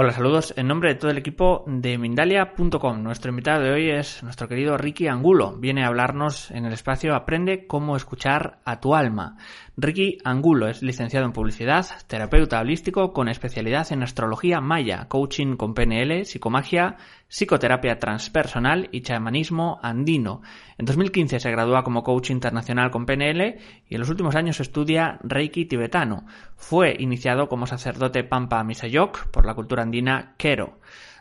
[0.00, 3.02] Hola, saludos en nombre de todo el equipo de Mindalia.com.
[3.02, 5.56] Nuestro invitado de hoy es nuestro querido Ricky Angulo.
[5.58, 9.38] Viene a hablarnos en el espacio Aprende cómo escuchar a tu alma.
[9.80, 15.72] Ricky Angulo es licenciado en publicidad, terapeuta holístico con especialidad en astrología maya, coaching con
[15.72, 16.96] PNL, psicomagia,
[17.28, 20.42] psicoterapia transpersonal y chamanismo andino.
[20.78, 25.20] En 2015 se gradúa como coach internacional con PNL y en los últimos años estudia
[25.22, 26.26] Reiki tibetano.
[26.56, 30.80] Fue iniciado como sacerdote Pampa Misayok por la cultura andina Kero.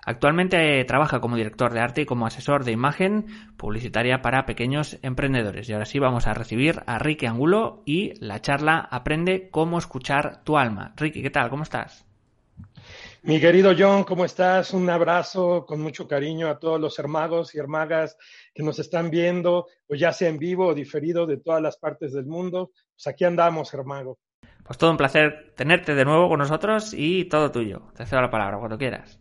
[0.09, 3.25] Actualmente trabaja como director de arte y como asesor de imagen
[3.57, 5.67] publicitaria para pequeños emprendedores.
[5.67, 10.45] Y ahora sí vamos a recibir a Ricky Angulo y la charla Aprende cómo escuchar
[10.45, 10.93] tu alma.
[10.95, 11.49] Ricky, ¿qué tal?
[11.49, 12.05] ¿Cómo estás?
[13.23, 14.73] Mi querido John, ¿cómo estás?
[14.73, 18.17] Un abrazo con mucho cariño a todos los hermanos y hermagas
[18.53, 22.13] que nos están viendo, pues ya sea en vivo o diferido de todas las partes
[22.13, 22.71] del mundo.
[22.95, 24.19] Pues aquí andamos, hermano.
[24.63, 27.91] Pues todo un placer tenerte de nuevo con nosotros y todo tuyo.
[27.93, 29.19] Te cedo la palabra cuando quieras.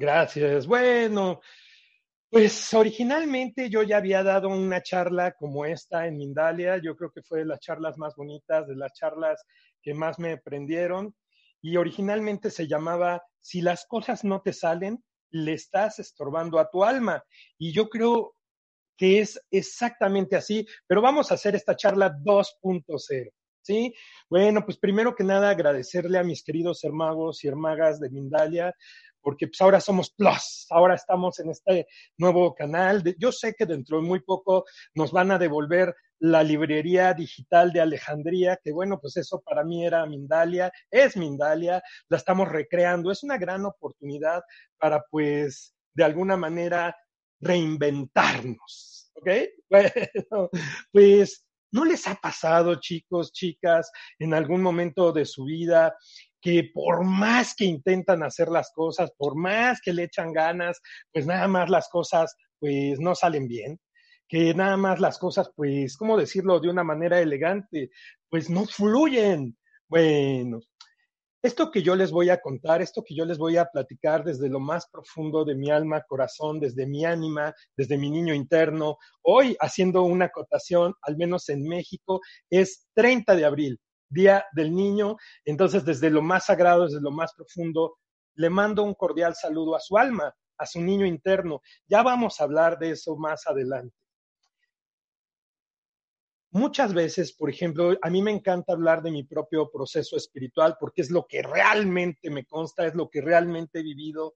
[0.00, 0.66] Gracias.
[0.66, 1.42] Bueno,
[2.30, 6.78] pues originalmente yo ya había dado una charla como esta en Mindalia.
[6.78, 9.44] Yo creo que fue de las charlas más bonitas, de las charlas
[9.82, 11.14] que más me prendieron.
[11.60, 16.82] Y originalmente se llamaba Si las cosas no te salen, le estás estorbando a tu
[16.82, 17.22] alma.
[17.58, 18.34] Y yo creo
[18.96, 23.30] que es exactamente así, pero vamos a hacer esta charla 2.0.
[23.62, 23.94] ¿Sí?
[24.30, 28.74] Bueno, pues primero que nada agradecerle a mis queridos hermanos y hermagas de Mindalia
[29.20, 31.86] porque pues ahora somos Plus, ahora estamos en este
[32.18, 33.02] nuevo canal.
[33.18, 34.64] Yo sé que dentro de muy poco
[34.94, 39.84] nos van a devolver la librería digital de Alejandría, que bueno, pues eso para mí
[39.84, 44.42] era Mindalia, es Mindalia, la estamos recreando, es una gran oportunidad
[44.78, 46.96] para pues de alguna manera
[47.40, 49.28] reinventarnos, ¿ok?
[49.70, 50.50] Bueno,
[50.92, 55.96] pues ¿no les ha pasado, chicos, chicas, en algún momento de su vida
[56.40, 60.80] que por más que intentan hacer las cosas, por más que le echan ganas,
[61.12, 63.78] pues nada más las cosas pues no salen bien,
[64.28, 67.90] que nada más las cosas pues, ¿cómo decirlo de una manera elegante?
[68.28, 69.56] Pues no fluyen.
[69.88, 70.60] Bueno,
[71.42, 74.50] esto que yo les voy a contar, esto que yo les voy a platicar desde
[74.50, 79.56] lo más profundo de mi alma, corazón, desde mi ánima, desde mi niño interno, hoy
[79.58, 82.20] haciendo una acotación, al menos en México,
[82.50, 83.80] es 30 de abril.
[84.10, 85.16] Día del Niño.
[85.44, 87.96] Entonces, desde lo más sagrado, desde lo más profundo,
[88.34, 91.62] le mando un cordial saludo a su alma, a su niño interno.
[91.86, 93.96] Ya vamos a hablar de eso más adelante.
[96.52, 101.02] Muchas veces, por ejemplo, a mí me encanta hablar de mi propio proceso espiritual porque
[101.02, 104.34] es lo que realmente me consta, es lo que realmente he vivido.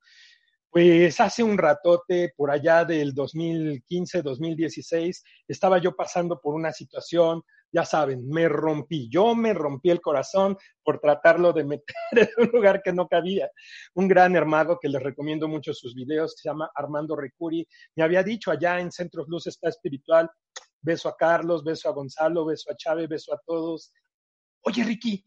[0.70, 7.42] Pues hace un ratote, por allá del 2015, 2016, estaba yo pasando por una situación
[7.74, 12.50] ya saben, me rompí, yo me rompí el corazón por tratarlo de meter en un
[12.52, 13.50] lugar que no cabía.
[13.94, 18.22] Un gran hermano que les recomiendo mucho sus videos, se llama Armando Recuri, me había
[18.22, 20.30] dicho allá en Centros Luz está espiritual,
[20.80, 23.92] beso a Carlos, beso a Gonzalo, beso a Chávez, beso a todos.
[24.62, 25.24] Oye, Ricky,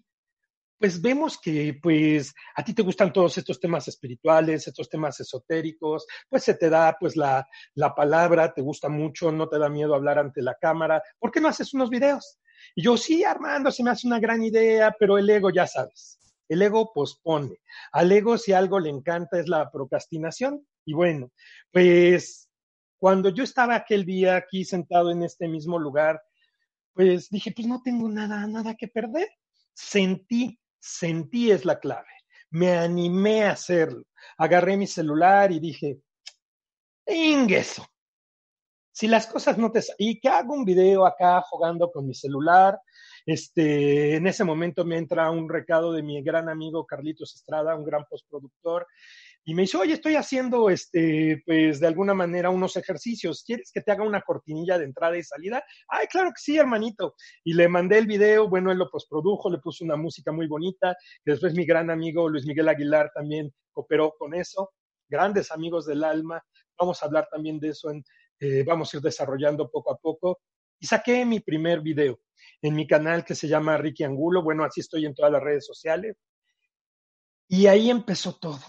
[0.80, 6.06] pues vemos que pues a ti te gustan todos estos temas espirituales, estos temas esotéricos,
[6.30, 9.96] pues se te da pues la, la palabra, te gusta mucho, no te da miedo
[9.96, 12.40] hablar ante la cámara, ¿por qué no haces unos videos?
[12.76, 16.20] Y yo, sí, Armando, se me hace una gran idea, pero el ego, ya sabes,
[16.48, 17.60] el ego pospone.
[17.92, 20.66] Al ego si algo le encanta es la procrastinación.
[20.86, 21.32] Y bueno,
[21.72, 22.50] pues
[22.98, 26.22] cuando yo estaba aquel día aquí sentado en este mismo lugar,
[26.94, 29.28] pues dije, pues no tengo nada, nada que perder.
[29.74, 32.08] Sentí Sentí es la clave.
[32.52, 34.04] Me animé a hacerlo.
[34.38, 36.00] Agarré mi celular y dije,
[37.06, 37.86] eso.
[38.92, 39.82] Si las cosas no te...
[39.98, 42.80] Y que hago un video acá jugando con mi celular.
[43.26, 47.86] Este, en ese momento me entra un recado de mi gran amigo Carlitos Estrada, un
[47.86, 48.88] gran postproductor,
[49.48, 53.46] y me dice, oye, estoy haciendo, este, pues, de alguna manera unos ejercicios.
[53.46, 55.64] ¿Quieres que te haga una cortinilla de entrada y salida?
[55.88, 57.16] Ay, claro que sí, hermanito.
[57.46, 60.98] Y le mandé el video, bueno, él lo postprodujo, le puso una música muy bonita,
[61.24, 64.74] después mi gran amigo Luis Miguel Aguilar también cooperó con eso.
[65.08, 66.44] Grandes amigos del alma.
[66.78, 68.04] Vamos a hablar también de eso, en,
[68.42, 70.42] eh, vamos a ir desarrollando poco a poco.
[70.78, 72.20] Y saqué mi primer video
[72.62, 74.44] en mi canal que se llama Ricky Angulo.
[74.44, 76.18] Bueno, así estoy en todas las redes sociales.
[77.48, 78.60] Y ahí empezó todo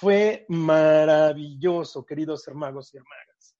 [0.00, 3.56] fue maravilloso, queridos hermanos y hermanas.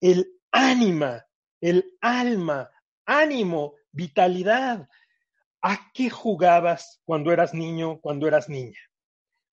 [0.00, 1.24] El ánima,
[1.60, 2.68] el alma,
[3.04, 4.88] ánimo, vitalidad.
[5.62, 8.80] ¿A qué jugabas cuando eras niño, cuando eras niña?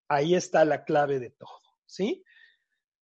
[0.07, 2.23] Ahí está la clave de todo, ¿sí?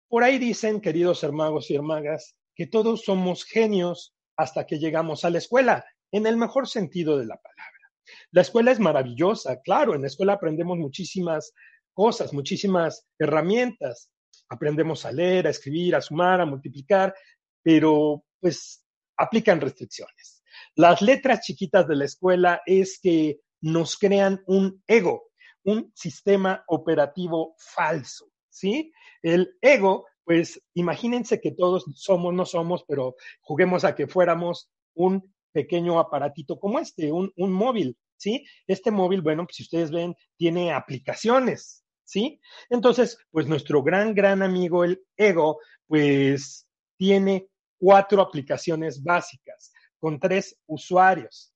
[0.09, 5.31] Por ahí dicen, queridos hermanos y hermanas, que todos somos genios hasta que llegamos a
[5.31, 7.93] la escuela, en el mejor sentido de la palabra.
[8.31, 11.53] La escuela es maravillosa, claro, en la escuela aprendemos muchísimas
[11.99, 14.09] cosas, muchísimas herramientas.
[14.49, 17.13] Aprendemos a leer, a escribir, a sumar, a multiplicar,
[17.61, 18.87] pero pues
[19.17, 20.45] aplican restricciones.
[20.77, 25.33] Las letras chiquitas de la escuela es que nos crean un ego,
[25.65, 28.93] un sistema operativo falso, ¿sí?
[29.21, 35.35] El ego, pues imagínense que todos somos, no somos, pero juguemos a que fuéramos un
[35.51, 38.47] pequeño aparatito como este, un, un móvil, ¿sí?
[38.69, 42.41] Este móvil, bueno, pues si ustedes ven, tiene aplicaciones, ¿sí?
[42.71, 46.67] Entonces, pues nuestro gran, gran amigo, el ego, pues
[46.97, 51.53] tiene cuatro aplicaciones básicas con tres usuarios.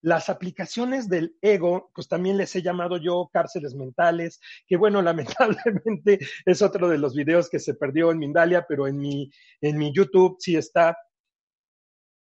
[0.00, 6.18] Las aplicaciones del ego, pues también les he llamado yo cárceles mentales, que bueno, lamentablemente
[6.44, 9.94] es otro de los videos que se perdió en Mindalia, pero en mi, en mi
[9.94, 10.96] YouTube sí está.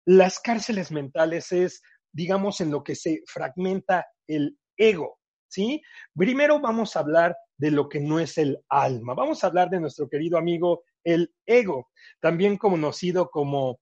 [0.05, 1.81] Las cárceles mentales es,
[2.11, 5.22] digamos, en lo que se fragmenta el ego,
[5.53, 5.83] ¿sí?
[6.15, 9.13] Primero vamos a hablar de lo que no es el alma.
[9.13, 11.89] Vamos a hablar de nuestro querido amigo el ego,
[12.19, 13.79] también conocido como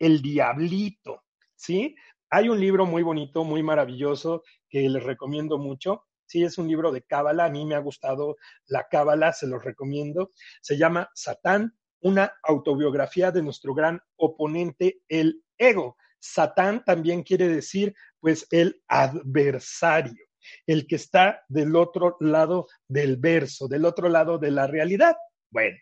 [0.00, 1.22] el diablito,
[1.54, 1.94] ¿sí?
[2.30, 6.04] Hay un libro muy bonito, muy maravilloso, que les recomiendo mucho.
[6.26, 8.36] Sí, es un libro de Cábala, a mí me ha gustado
[8.66, 10.30] la Cábala, se los recomiendo.
[10.62, 15.96] Se llama Satán, una autobiografía de nuestro gran oponente, el ego.
[16.18, 20.31] Satán también quiere decir, pues, el adversario
[20.66, 25.16] el que está del otro lado del verso, del otro lado de la realidad.
[25.50, 25.76] Bueno,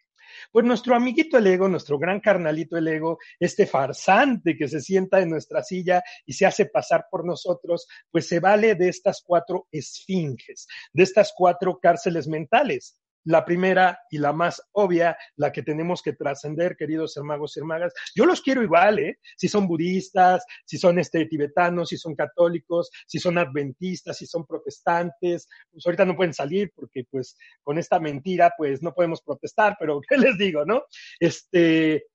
[0.52, 5.20] pues nuestro amiguito el ego, nuestro gran carnalito el ego, este farsante que se sienta
[5.20, 9.68] en nuestra silla y se hace pasar por nosotros, pues se vale de estas cuatro
[9.70, 12.99] esfinges, de estas cuatro cárceles mentales.
[13.24, 17.92] La primera y la más obvia, la que tenemos que trascender, queridos hermanos y hermanas.
[18.14, 19.18] Yo los quiero igual, ¿eh?
[19.36, 24.46] Si son budistas, si son este, tibetanos, si son católicos, si son adventistas, si son
[24.46, 25.48] protestantes.
[25.70, 30.00] Pues ahorita no pueden salir porque, pues, con esta mentira, pues, no podemos protestar, pero
[30.08, 30.84] ¿qué les digo, no?
[31.18, 32.06] Este,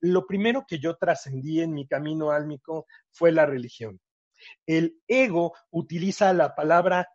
[0.00, 4.00] lo primero que yo trascendí en mi camino álmico fue la religión.
[4.66, 7.08] El ego utiliza la palabra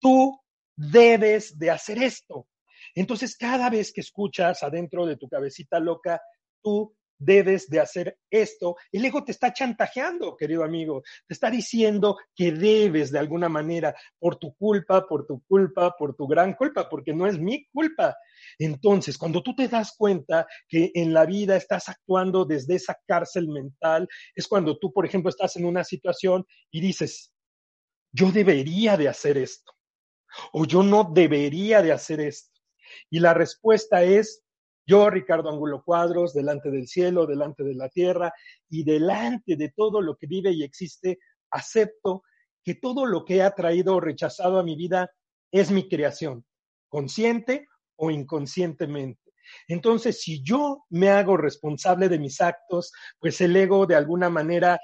[0.00, 0.40] tú
[0.80, 2.48] debes de hacer esto.
[2.94, 6.20] Entonces, cada vez que escuchas adentro de tu cabecita loca,
[6.62, 8.76] tú debes de hacer esto.
[8.90, 11.02] El ego te está chantajeando, querido amigo.
[11.28, 16.16] Te está diciendo que debes de alguna manera, por tu culpa, por tu culpa, por
[16.16, 18.16] tu gran culpa, porque no es mi culpa.
[18.58, 23.48] Entonces, cuando tú te das cuenta que en la vida estás actuando desde esa cárcel
[23.48, 27.34] mental, es cuando tú, por ejemplo, estás en una situación y dices,
[28.12, 29.72] yo debería de hacer esto
[30.52, 32.60] o yo no debería de hacer esto.
[33.10, 34.42] Y la respuesta es,
[34.86, 38.32] yo, Ricardo Angulo Cuadros, delante del cielo, delante de la tierra
[38.68, 41.18] y delante de todo lo que vive y existe,
[41.50, 42.22] acepto
[42.64, 45.10] que todo lo que ha traído o rechazado a mi vida
[45.52, 46.44] es mi creación,
[46.88, 47.66] consciente
[47.96, 49.20] o inconscientemente.
[49.68, 54.78] Entonces, si yo me hago responsable de mis actos, pues el ego de alguna manera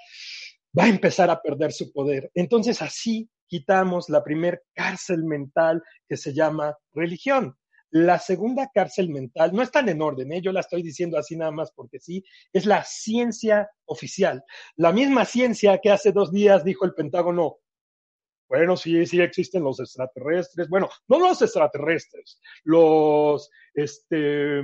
[0.77, 2.31] va a empezar a perder su poder.
[2.35, 7.57] Entonces, así quitamos la primer cárcel mental que se llama religión.
[7.91, 10.43] La segunda cárcel mental, no están en orden, ¿eh?
[10.43, 14.45] yo la estoy diciendo así nada más porque sí, es la ciencia oficial.
[14.77, 17.59] La misma ciencia que hace dos días dijo el Pentágono,
[18.49, 24.61] bueno, sí, sí existen los extraterrestres, bueno, no los extraterrestres, los este,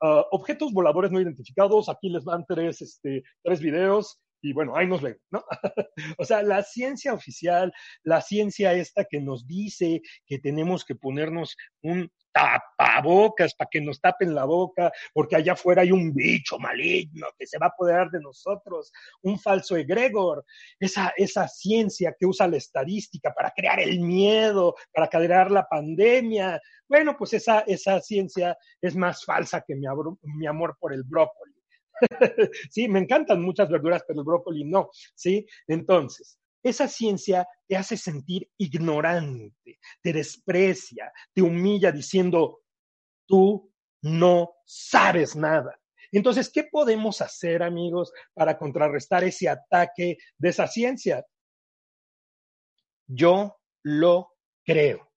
[0.00, 4.86] ah, objetos voladores no identificados, aquí les van tres, este, tres videos, y bueno, ahí
[4.86, 5.44] nos ven, ¿no?
[6.18, 11.56] o sea, la ciencia oficial, la ciencia esta que nos dice que tenemos que ponernos
[11.82, 17.26] un tapabocas para que nos tapen la boca, porque allá afuera hay un bicho maligno
[17.38, 18.92] que se va a apoderar de nosotros,
[19.22, 20.44] un falso egregor,
[20.78, 26.60] esa, esa ciencia que usa la estadística para crear el miedo, para crear la pandemia.
[26.88, 29.86] Bueno, pues esa, esa ciencia es más falsa que mi,
[30.22, 31.57] mi amor por el brócoli.
[32.70, 35.46] sí, me encantan muchas verduras, pero el brócoli no, ¿sí?
[35.66, 42.60] Entonces, esa ciencia te hace sentir ignorante, te desprecia, te humilla diciendo,
[43.26, 45.78] tú no sabes nada.
[46.10, 51.24] Entonces, ¿qué podemos hacer, amigos, para contrarrestar ese ataque de esa ciencia?
[53.06, 55.10] Yo lo creo.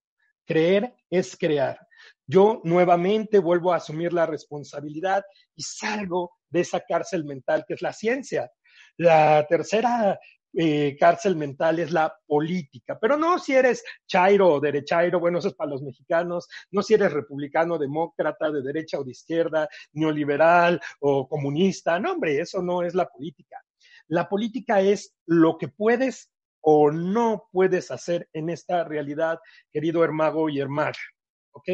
[0.44, 1.78] Creer es crear.
[2.26, 5.24] Yo nuevamente vuelvo a asumir la responsabilidad
[5.54, 8.50] y salgo de esa cárcel mental que es la ciencia.
[8.96, 10.18] La tercera
[10.54, 15.48] eh, cárcel mental es la política, pero no si eres chairo o derechairo, bueno, eso
[15.48, 20.78] es para los mexicanos, no si eres republicano, demócrata, de derecha o de izquierda, neoliberal
[21.00, 23.56] o comunista, no, hombre, eso no es la política.
[24.08, 26.30] La política es lo que puedes
[26.60, 29.38] o no puedes hacer en esta realidad,
[29.72, 30.92] querido hermago y hermana,
[31.52, 31.68] ¿ok?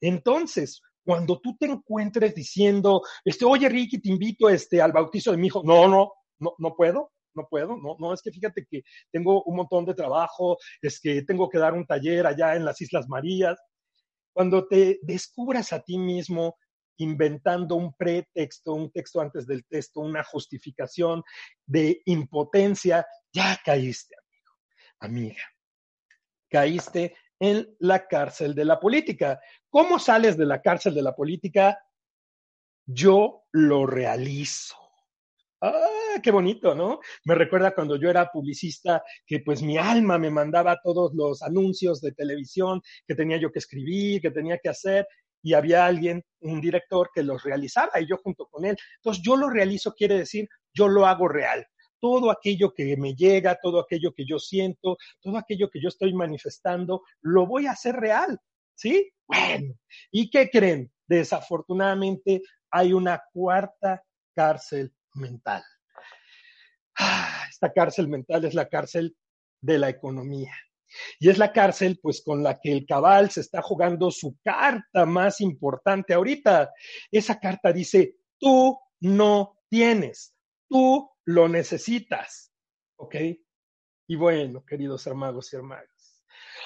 [0.00, 5.36] Entonces, cuando tú te encuentres diciendo, este, oye Ricky, te invito este, al bautizo de
[5.36, 8.82] mi hijo, no, no, no, no puedo, no puedo, no, no, es que fíjate que
[9.10, 12.80] tengo un montón de trabajo, es que tengo que dar un taller allá en las
[12.80, 13.58] Islas Marías.
[14.32, 16.56] Cuando te descubras a ti mismo
[16.98, 21.22] inventando un pretexto, un texto antes del texto, una justificación
[21.66, 24.52] de impotencia, ya caíste, amigo,
[25.00, 25.42] amiga.
[26.48, 29.40] Caíste en la cárcel de la política.
[29.68, 31.78] ¿Cómo sales de la cárcel de la política?
[32.86, 34.76] Yo lo realizo.
[35.60, 37.00] Ah, qué bonito, ¿no?
[37.24, 42.00] Me recuerda cuando yo era publicista que pues mi alma me mandaba todos los anuncios
[42.02, 45.06] de televisión que tenía yo que escribir, que tenía que hacer
[45.42, 48.76] y había alguien, un director que los realizaba y yo junto con él.
[48.96, 51.66] Entonces yo lo realizo quiere decir yo lo hago real
[52.04, 56.12] todo aquello que me llega, todo aquello que yo siento, todo aquello que yo estoy
[56.12, 58.38] manifestando, lo voy a hacer real,
[58.74, 59.10] ¿sí?
[59.26, 59.74] Bueno,
[60.10, 60.92] ¿y qué creen?
[61.06, 65.64] Desafortunadamente hay una cuarta cárcel mental.
[66.98, 69.16] Ah, esta cárcel mental es la cárcel
[69.62, 70.52] de la economía.
[71.18, 75.06] Y es la cárcel, pues, con la que el cabal se está jugando su carta
[75.06, 76.70] más importante ahorita.
[77.10, 80.33] Esa carta dice, tú no tienes,
[80.68, 82.52] tú lo necesitas.
[82.96, 83.16] ¿Ok?
[84.06, 86.22] Y bueno, queridos hermanos y hermanas,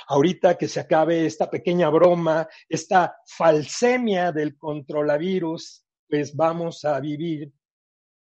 [0.08, 7.52] ahorita que se acabe esta pequeña broma, esta falsemia del controlavirus, pues vamos a vivir,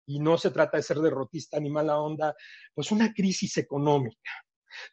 [0.05, 2.35] y no se trata de ser derrotista ni mala onda,
[2.73, 4.31] pues una crisis económica,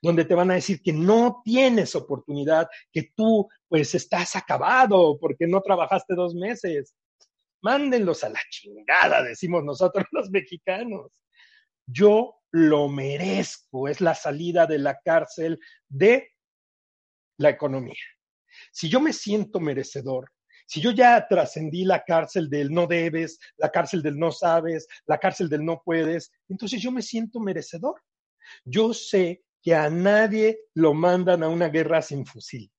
[0.03, 5.47] donde te van a decir que no tienes oportunidad, que tú pues estás acabado porque
[5.47, 6.95] no trabajaste dos meses.
[7.67, 11.13] Mándenlos a la chingada, decimos nosotros los mexicanos
[11.87, 16.33] yo lo merezco, es la salida de la cárcel de
[17.39, 17.95] la economía.
[18.73, 20.33] Si yo me siento merecedor,
[20.67, 25.19] si yo ya trascendí la cárcel del no debes, la cárcel del no sabes, la
[25.19, 28.03] cárcel del no puedes, entonces yo me siento merecedor.
[28.65, 32.73] Yo sé que a nadie lo mandan a una guerra sin fusil.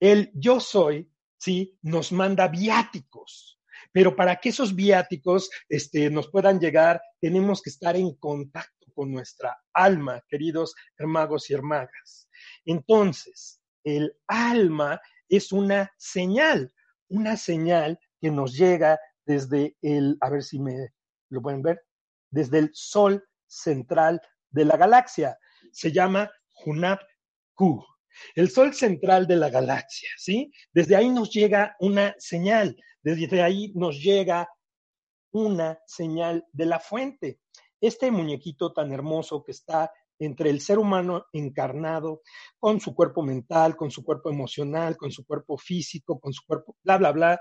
[0.00, 3.60] El yo soy, sí, nos manda viáticos.
[3.92, 9.12] Pero para que esos viáticos este, nos puedan llegar, tenemos que estar en contacto con
[9.12, 12.28] nuestra alma, queridos hermanos y hermanas.
[12.64, 16.72] Entonces, el alma es una señal,
[17.08, 20.88] una señal que nos llega desde el, a ver si me
[21.30, 21.82] lo pueden ver,
[22.30, 24.20] desde el sol central
[24.50, 25.38] de la galaxia.
[25.72, 26.30] Se llama
[26.64, 26.98] Hunab
[27.54, 27.84] Ku,
[28.34, 30.52] el sol central de la galaxia, ¿sí?
[30.72, 32.76] Desde ahí nos llega una señal.
[33.02, 34.48] Desde ahí nos llega
[35.32, 37.40] una señal de la fuente.
[37.80, 42.22] Este muñequito tan hermoso que está entre el ser humano encarnado,
[42.58, 46.76] con su cuerpo mental, con su cuerpo emocional, con su cuerpo físico, con su cuerpo,
[46.84, 47.40] bla, bla, bla.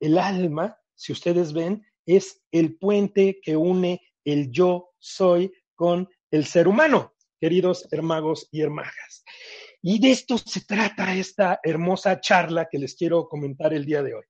[0.00, 6.46] El alma, si ustedes ven, es el puente que une el yo soy con el
[6.46, 9.24] ser humano, queridos hermanos y hermanas.
[9.86, 14.14] Y de esto se trata esta hermosa charla que les quiero comentar el día de
[14.14, 14.24] hoy.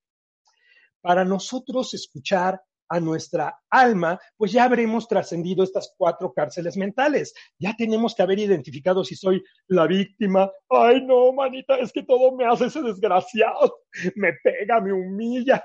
[1.01, 7.33] Para nosotros escuchar a nuestra alma, pues ya habremos trascendido estas cuatro cárceles mentales.
[7.57, 10.51] Ya tenemos que haber identificado si soy la víctima.
[10.69, 13.79] Ay, no, manita, es que todo me hace ese desgraciado.
[14.17, 15.65] Me pega, me humilla,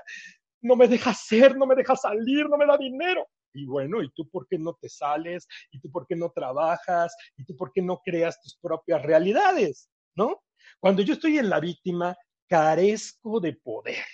[0.60, 3.26] no me deja ser, no me deja salir, no me da dinero.
[3.52, 5.46] Y bueno, ¿y tú por qué no te sales?
[5.70, 7.14] ¿Y tú por qué no trabajas?
[7.36, 9.90] ¿Y tú por qué no creas tus propias realidades?
[10.14, 10.42] ¿No?
[10.78, 12.16] Cuando yo estoy en la víctima,
[12.48, 14.04] carezco de poder.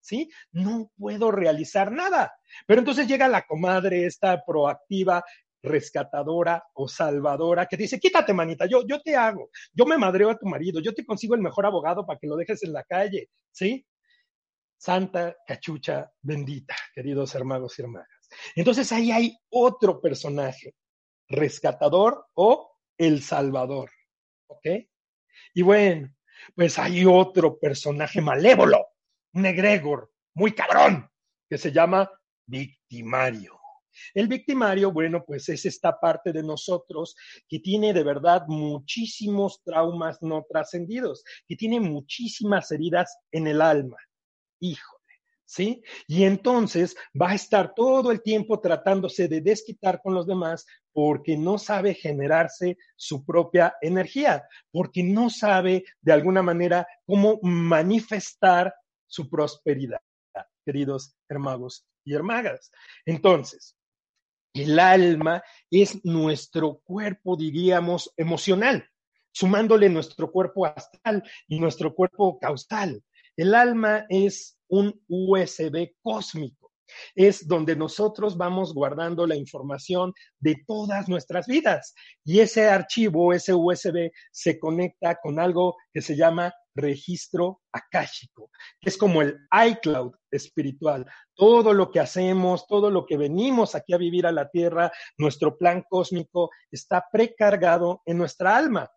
[0.00, 0.30] ¿Sí?
[0.52, 2.32] No puedo realizar nada.
[2.66, 5.24] Pero entonces llega la comadre, esta proactiva,
[5.66, 10.38] rescatadora o salvadora que dice, quítate manita, yo, yo te hago, yo me madreo a
[10.38, 13.28] tu marido, yo te consigo el mejor abogado para que lo dejes en la calle,
[13.50, 13.84] ¿sí?
[14.78, 18.15] Santa cachucha bendita, queridos hermanos y hermanas.
[18.54, 20.74] Entonces ahí hay otro personaje,
[21.28, 23.90] rescatador o el salvador,
[24.48, 24.66] ¿ok?
[25.54, 26.14] Y bueno,
[26.54, 28.86] pues hay otro personaje malévolo,
[29.34, 31.10] un egregor, muy cabrón,
[31.48, 32.10] que se llama
[32.46, 33.58] victimario.
[34.14, 37.16] El victimario, bueno, pues es esta parte de nosotros
[37.48, 43.96] que tiene de verdad muchísimos traumas no trascendidos, que tiene muchísimas heridas en el alma.
[44.60, 44.95] Híjole,
[45.46, 45.82] ¿sí?
[46.06, 51.36] Y entonces va a estar todo el tiempo tratándose de desquitar con los demás porque
[51.36, 58.74] no sabe generarse su propia energía, porque no sabe de alguna manera cómo manifestar
[59.06, 60.00] su prosperidad,
[60.64, 62.70] queridos hermanos y hermanas.
[63.04, 63.76] Entonces,
[64.54, 68.88] el alma es nuestro cuerpo, diríamos, emocional,
[69.32, 73.02] sumándole nuestro cuerpo astral y nuestro cuerpo causal.
[73.36, 76.72] El alma es un USB cósmico.
[77.14, 81.94] Es donde nosotros vamos guardando la información de todas nuestras vidas.
[82.24, 88.50] Y ese archivo, ese USB, se conecta con algo que se llama registro akáshico,
[88.82, 89.38] es como el
[89.70, 91.06] iCloud espiritual.
[91.34, 95.56] Todo lo que hacemos, todo lo que venimos aquí a vivir a la Tierra, nuestro
[95.56, 98.90] plan cósmico está precargado en nuestra alma.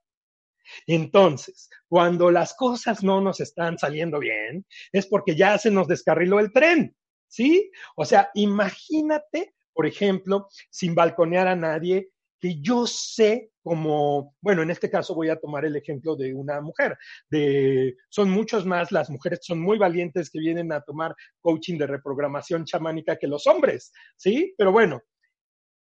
[0.88, 6.39] Entonces, cuando las cosas no nos están saliendo bien, es porque ya se nos descarriló
[6.39, 6.95] el tren,
[7.27, 7.71] ¿sí?
[7.95, 12.09] O sea, imagínate, por ejemplo, sin balconear a nadie,
[12.39, 16.61] que yo sé como, bueno, en este caso voy a tomar el ejemplo de una
[16.61, 16.97] mujer,
[17.29, 21.88] de, son muchos más, las mujeres son muy valientes que vienen a tomar coaching de
[21.88, 24.53] reprogramación chamánica que los hombres, ¿sí?
[24.57, 25.01] Pero bueno,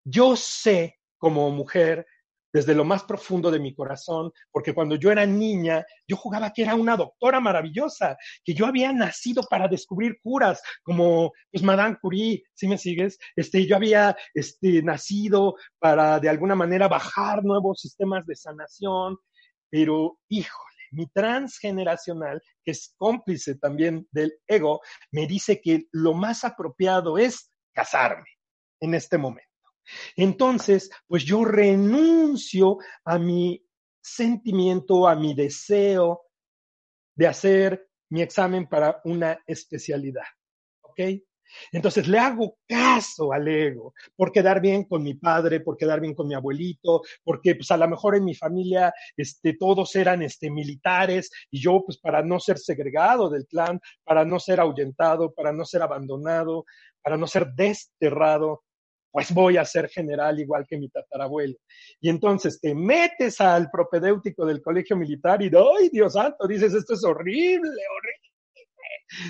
[0.03, 2.05] yo sé como mujer
[2.53, 6.63] desde lo más profundo de mi corazón, porque cuando yo era niña, yo jugaba que
[6.63, 12.43] era una doctora maravillosa, que yo había nacido para descubrir curas, como pues Madame Curie,
[12.53, 18.25] si me sigues, este, yo había este, nacido para de alguna manera bajar nuevos sistemas
[18.25, 19.17] de sanación,
[19.70, 26.43] pero híjole, mi transgeneracional, que es cómplice también del ego, me dice que lo más
[26.43, 28.28] apropiado es casarme
[28.82, 29.50] en este momento.
[30.15, 33.63] Entonces, pues yo renuncio a mi
[34.01, 36.23] sentimiento, a mi deseo
[37.15, 40.25] de hacer mi examen para una especialidad.
[40.82, 40.99] ¿Ok?
[41.71, 46.13] Entonces le hago caso al ego por quedar bien con mi padre, por quedar bien
[46.13, 50.49] con mi abuelito, porque pues a lo mejor en mi familia este, todos eran este,
[50.49, 55.51] militares y yo pues para no ser segregado del clan, para no ser ahuyentado, para
[55.51, 56.65] no ser abandonado,
[57.01, 58.63] para no ser desterrado,
[59.12, 61.56] pues voy a ser general igual que mi tatarabuelo.
[62.00, 66.47] Y entonces te metes al propedéutico del colegio militar y, ¡ay, Dios santo!
[66.47, 68.32] Dices, esto es horrible, horrible.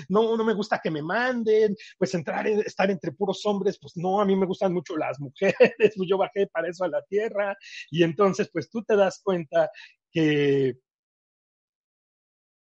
[0.08, 4.20] No, no me gusta que me manden, pues entrar, estar entre puros hombres, pues no,
[4.20, 5.54] a mí me gustan mucho las mujeres,
[5.96, 7.56] pues yo bajé para eso a la tierra.
[7.90, 9.70] Y entonces, pues tú te das cuenta
[10.12, 10.74] que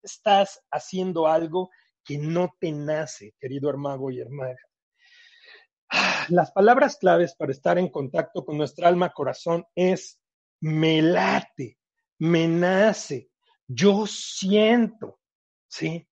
[0.03, 1.70] estás haciendo algo
[2.05, 4.57] que no te nace, querido hermano y hermana.
[6.29, 10.20] Las palabras claves para estar en contacto con nuestra alma corazón es
[10.61, 11.79] me late,
[12.18, 13.31] me nace,
[13.66, 15.18] yo siento,
[15.68, 16.07] ¿sí?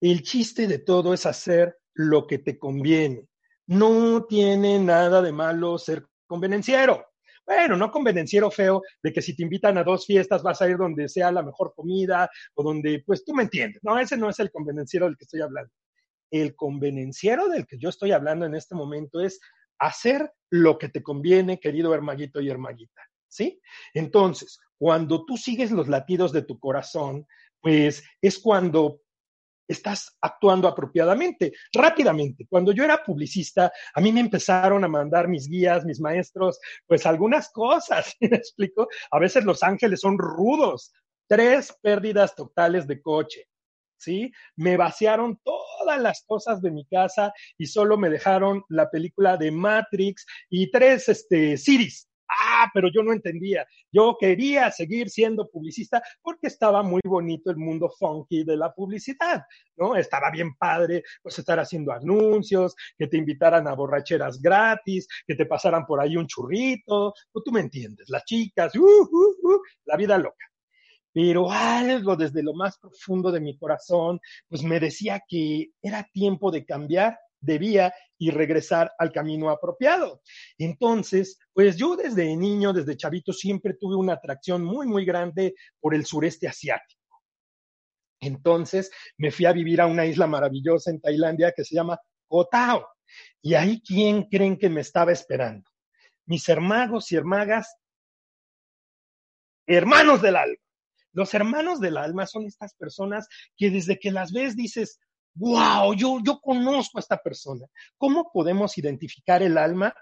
[0.00, 3.28] El chiste de todo es hacer lo que te conviene.
[3.66, 7.06] No tiene nada de malo ser convenenciero.
[7.46, 10.76] Bueno, no convenenciero feo de que si te invitan a dos fiestas vas a ir
[10.76, 13.82] donde sea la mejor comida o donde, pues tú me entiendes.
[13.82, 15.72] No, ese no es el convenenciero del que estoy hablando.
[16.30, 19.40] El convenenciero del que yo estoy hablando en este momento es
[19.78, 23.60] hacer lo que te conviene, querido hermaguito y hermaguita, ¿sí?
[23.94, 27.26] Entonces, cuando tú sigues los latidos de tu corazón,
[27.60, 29.00] pues es cuando
[29.70, 32.46] estás actuando apropiadamente, rápidamente.
[32.48, 37.06] Cuando yo era publicista, a mí me empezaron a mandar mis guías, mis maestros, pues
[37.06, 38.88] algunas cosas, ¿me explico?
[39.10, 40.92] A veces los ángeles son rudos,
[41.28, 43.46] tres pérdidas totales de coche,
[44.00, 44.32] ¿sí?
[44.56, 49.50] Me vaciaron todas las cosas de mi casa y solo me dejaron la película de
[49.50, 52.08] Matrix y tres este, series.
[52.32, 53.66] Ah, pero yo no entendía.
[53.90, 59.42] Yo quería seguir siendo publicista porque estaba muy bonito el mundo funky de la publicidad,
[59.76, 59.96] ¿no?
[59.96, 65.46] Estaba bien padre, pues estar haciendo anuncios, que te invitaran a borracheras gratis, que te
[65.46, 69.96] pasaran por ahí un churrito, pues tú me entiendes, las chicas, uh, uh, uh, la
[69.96, 70.49] vida loca
[71.12, 76.50] pero algo desde lo más profundo de mi corazón, pues me decía que era tiempo
[76.50, 80.22] de cambiar debía y regresar al camino apropiado.
[80.58, 85.94] Entonces, pues yo desde niño, desde chavito, siempre tuve una atracción muy, muy grande por
[85.94, 87.00] el sureste asiático.
[88.20, 92.46] Entonces me fui a vivir a una isla maravillosa en Tailandia que se llama Koh
[92.50, 92.86] Tao.
[93.40, 95.68] Y ahí, ¿quién creen que me estaba esperando?
[96.26, 97.74] Mis hermanos y hermagas,
[99.66, 100.59] hermanos del alma.
[101.12, 104.98] Los hermanos del alma son estas personas que desde que las ves dices,
[105.34, 107.66] wow, yo, yo conozco a esta persona.
[107.96, 109.94] ¿Cómo podemos identificar el alma?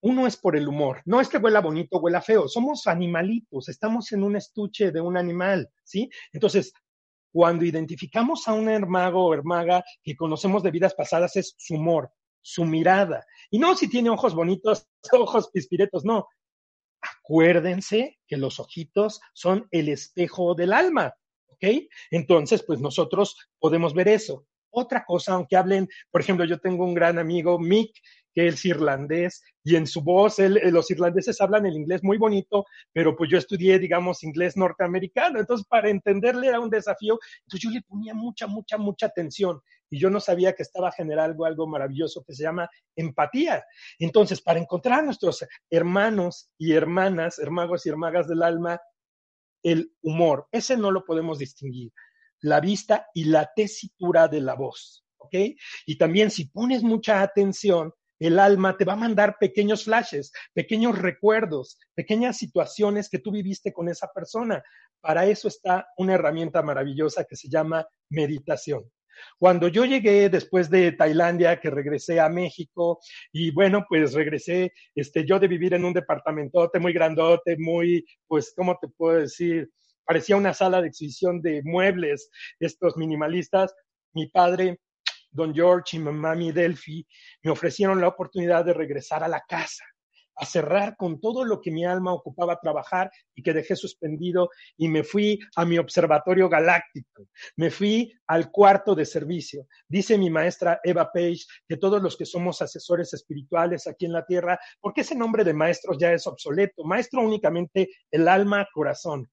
[0.00, 1.02] Uno es por el humor.
[1.04, 2.48] No es que huela bonito, huela feo.
[2.48, 6.10] Somos animalitos, estamos en un estuche de un animal, ¿sí?
[6.32, 6.72] Entonces,
[7.32, 12.10] cuando identificamos a un hermago o hermaga que conocemos de vidas pasadas, es su humor,
[12.42, 13.24] su mirada.
[13.50, 16.26] Y no si tiene ojos bonitos, ojos pispiretos, no.
[17.32, 21.14] Acuérdense que los ojitos son el espejo del alma.
[22.10, 24.46] Entonces, pues nosotros podemos ver eso.
[24.68, 27.90] Otra cosa, aunque hablen, por ejemplo, yo tengo un gran amigo, Mick,
[28.34, 32.64] que es irlandés, y en su voz, eh, los irlandeses hablan el inglés muy bonito,
[32.92, 37.70] pero pues yo estudié, digamos, inglés norteamericano, entonces para entenderle era un desafío, entonces yo
[37.70, 39.60] le ponía mucha, mucha, mucha atención,
[39.92, 43.62] y yo no sabía que estaba generando algo maravilloso que se llama empatía.
[43.98, 48.80] Entonces, para encontrar a nuestros hermanos y hermanas, hermanos y hermagas del alma,
[49.62, 50.48] el humor.
[50.50, 51.92] Ese no lo podemos distinguir.
[52.40, 55.04] La vista y la tesitura de la voz.
[55.18, 55.34] ¿Ok?
[55.86, 57.92] Y también si pones mucha atención,
[58.24, 63.72] el alma te va a mandar pequeños flashes, pequeños recuerdos, pequeñas situaciones que tú viviste
[63.72, 64.62] con esa persona.
[65.00, 68.84] Para eso está una herramienta maravillosa que se llama meditación.
[69.38, 73.00] Cuando yo llegué después de Tailandia, que regresé a México,
[73.32, 78.52] y bueno, pues regresé, este, yo de vivir en un departamentote muy grandote, muy, pues,
[78.56, 79.70] ¿cómo te puedo decir?
[80.04, 83.74] Parecía una sala de exhibición de muebles, estos minimalistas.
[84.14, 84.80] Mi padre
[85.32, 87.06] don George y mi mami Delphi
[87.42, 89.84] me ofrecieron la oportunidad de regresar a la casa
[90.36, 94.88] a cerrar con todo lo que mi alma ocupaba trabajar y que dejé suspendido y
[94.88, 99.66] me fui a mi observatorio galáctico, me fui al cuarto de servicio.
[99.88, 104.24] Dice mi maestra Eva Page que todos los que somos asesores espirituales aquí en la
[104.24, 109.30] tierra, porque ese nombre de maestros ya es obsoleto, maestro únicamente el alma, corazón.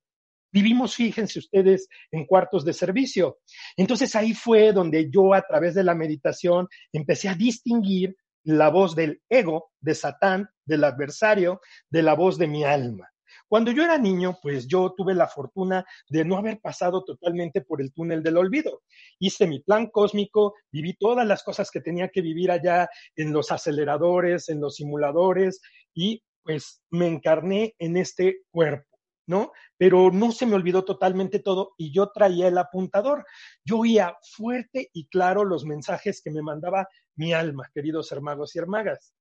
[0.52, 3.40] Vivimos, fíjense ustedes, en cuartos de servicio.
[3.78, 8.96] Entonces ahí fue donde yo a través de la meditación empecé a distinguir la voz
[8.96, 13.10] del ego, de Satán, del adversario, de la voz de mi alma.
[13.48, 17.82] Cuando yo era niño, pues yo tuve la fortuna de no haber pasado totalmente por
[17.82, 18.84] el túnel del olvido.
[19.18, 23.52] Hice mi plan cósmico, viví todas las cosas que tenía que vivir allá en los
[23.52, 25.62] aceleradores, en los simuladores
[25.96, 28.89] y pues me encarné en este cuerpo.
[29.30, 29.52] ¿No?
[29.78, 33.26] Pero no se me olvidó totalmente todo y yo traía el apuntador.
[33.64, 38.60] Yo oía fuerte y claro los mensajes que me mandaba mi alma, queridos hermanos y
[38.60, 39.14] hermagas.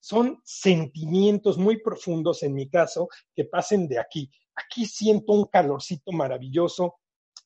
[0.00, 4.30] Son sentimientos muy profundos en mi caso que pasen de aquí.
[4.54, 6.96] Aquí siento un calorcito maravilloso,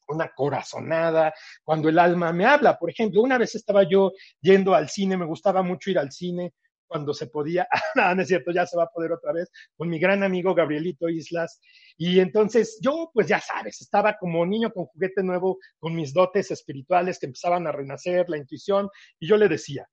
[0.09, 2.77] una corazonada, cuando el alma me habla.
[2.77, 6.53] Por ejemplo, una vez estaba yo yendo al cine, me gustaba mucho ir al cine
[6.89, 9.89] cuando se podía, no, no es cierto, ya se va a poder otra vez, con
[9.89, 11.61] mi gran amigo Gabrielito Islas.
[11.97, 16.51] Y entonces yo, pues ya sabes, estaba como niño con juguete nuevo, con mis dotes
[16.51, 18.89] espirituales que empezaban a renacer, la intuición,
[19.21, 19.87] y yo le decía,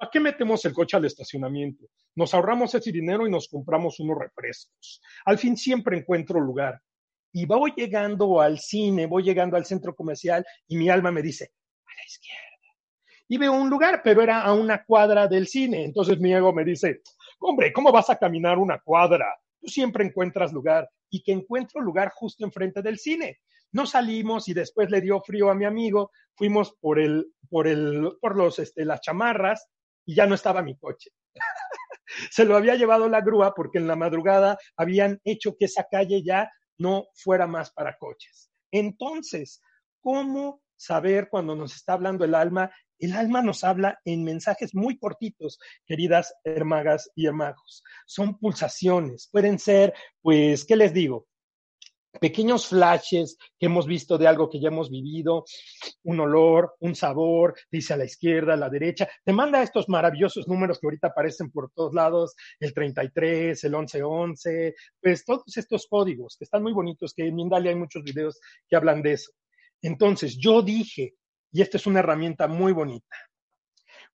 [0.00, 1.86] ¿a qué metemos el coche al estacionamiento?
[2.16, 5.02] Nos ahorramos ese dinero y nos compramos unos refrescos.
[5.24, 6.80] Al fin siempre encuentro lugar.
[7.32, 11.50] Y voy llegando al cine, voy llegando al centro comercial y mi alma me dice,
[11.84, 12.53] a la izquierda
[13.28, 15.84] y veo un lugar, pero era a una cuadra del cine.
[15.84, 17.00] Entonces mi ego me dice,
[17.40, 19.26] hombre, ¿cómo vas a caminar una cuadra?
[19.60, 23.38] Tú siempre encuentras lugar y que encuentro lugar justo enfrente del cine.
[23.72, 28.12] No salimos y después le dio frío a mi amigo, fuimos por el, por el,
[28.20, 29.68] por los, este, las chamarras
[30.04, 31.10] y ya no estaba mi coche.
[32.30, 36.22] Se lo había llevado la grúa porque en la madrugada habían hecho que esa calle
[36.22, 38.50] ya no fuera más para coches.
[38.70, 39.60] Entonces,
[40.00, 42.70] ¿cómo saber cuando nos está hablando el alma
[43.04, 47.82] el alma nos habla en mensajes muy cortitos, queridas hermagas y hermagos.
[48.06, 51.26] Son pulsaciones, pueden ser, pues, ¿qué les digo?
[52.20, 55.44] pequeños flashes que hemos visto de algo que ya hemos vivido,
[56.04, 60.48] un olor, un sabor, dice a la izquierda, a la derecha, te manda estos maravillosos
[60.48, 66.36] números que ahorita aparecen por todos lados, el 33, el 1111, pues todos estos códigos
[66.38, 69.32] que están muy bonitos, que en Mindalia hay muchos videos que hablan de eso.
[69.82, 71.14] Entonces, yo dije,
[71.54, 73.16] y esta es una herramienta muy bonita,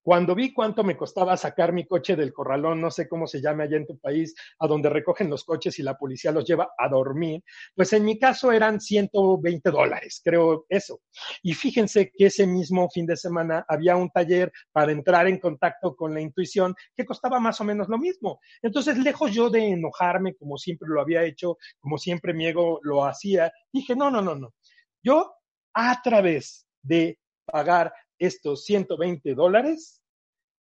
[0.03, 3.64] cuando vi cuánto me costaba sacar mi coche del corralón, no sé cómo se llame
[3.64, 6.88] allá en tu país, a donde recogen los coches y la policía los lleva a
[6.88, 7.42] dormir,
[7.74, 11.00] pues en mi caso eran 120 dólares, creo eso.
[11.42, 15.94] Y fíjense que ese mismo fin de semana había un taller para entrar en contacto
[15.94, 18.40] con la intuición que costaba más o menos lo mismo.
[18.62, 23.05] Entonces, lejos yo de enojarme como siempre lo había hecho, como siempre mi ego lo
[23.05, 24.55] hacía, dije, no, no, no, no.
[25.03, 25.35] Yo
[25.74, 27.18] a través de
[27.51, 30.01] pagar estos 120 dólares,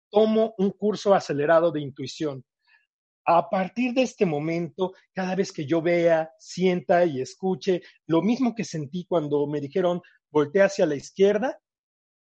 [0.10, 2.44] tomo un curso acelerado de intuición.
[3.26, 8.54] A partir de este momento, cada vez que yo vea, sienta y escuche lo mismo
[8.54, 11.60] que sentí cuando me dijeron voltea hacia la izquierda,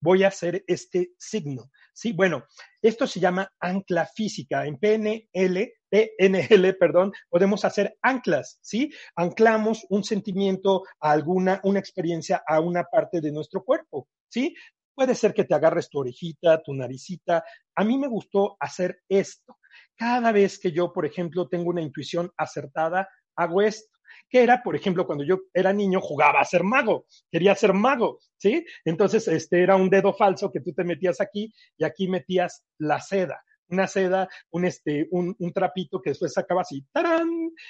[0.01, 1.71] voy a hacer este signo.
[1.93, 2.45] Sí, bueno,
[2.81, 4.67] esto se llama ancla física.
[4.67, 8.91] En PNL, PNL, perdón, podemos hacer anclas, ¿sí?
[9.17, 14.55] Anclamos un sentimiento a alguna, una experiencia a una parte de nuestro cuerpo, ¿sí?
[14.95, 17.45] Puede ser que te agarres tu orejita, tu naricita.
[17.75, 19.59] A mí me gustó hacer esto.
[19.95, 23.97] Cada vez que yo, por ejemplo, tengo una intuición acertada, hago esto
[24.29, 28.19] que era, por ejemplo, cuando yo era niño jugaba a ser mago, quería ser mago,
[28.37, 28.65] ¿sí?
[28.85, 33.01] Entonces, este era un dedo falso que tú te metías aquí y aquí metías la
[33.01, 37.29] seda, una seda, un, este, un, un trapito que después sacaba así, ¡tarán!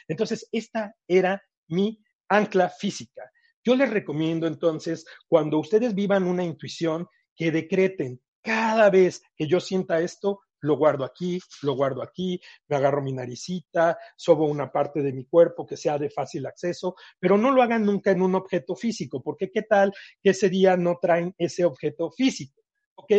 [0.08, 3.30] Entonces, esta era mi ancla física.
[3.66, 9.59] Yo les recomiendo entonces, cuando ustedes vivan una intuición, que decreten, cada vez que yo
[9.59, 15.02] sienta esto, lo guardo aquí, lo guardo aquí, me agarro mi naricita, sobo una parte
[15.02, 18.37] de mi cuerpo que sea de fácil acceso, pero no lo hagan nunca en un
[18.37, 22.62] objeto físico, porque qué tal que ese día no traen ese objeto físico,
[22.94, 23.12] ¿ok?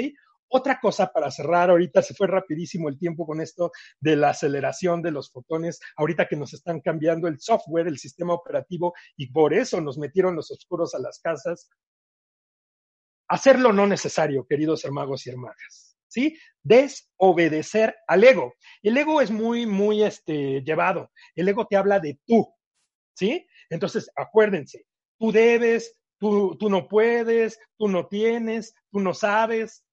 [0.50, 5.02] Otra cosa para cerrar, ahorita se fue rapidísimo el tiempo con esto de la aceleración
[5.02, 9.54] de los fotones, ahorita que nos están cambiando el software, el sistema operativo, y por
[9.54, 11.70] eso nos metieron los oscuros a las casas.
[13.28, 16.38] Hacerlo no necesario, queridos hermanos y hermanas, ¿sí?
[16.64, 18.54] Desobedecer al ego.
[18.82, 21.12] El ego es muy, muy este, llevado.
[21.36, 22.48] El ego te habla de tú,
[23.14, 23.46] ¿sí?
[23.70, 24.86] Entonces, acuérdense,
[25.20, 29.84] tú debes, tú, tú no puedes, tú no tienes, tú no sabes,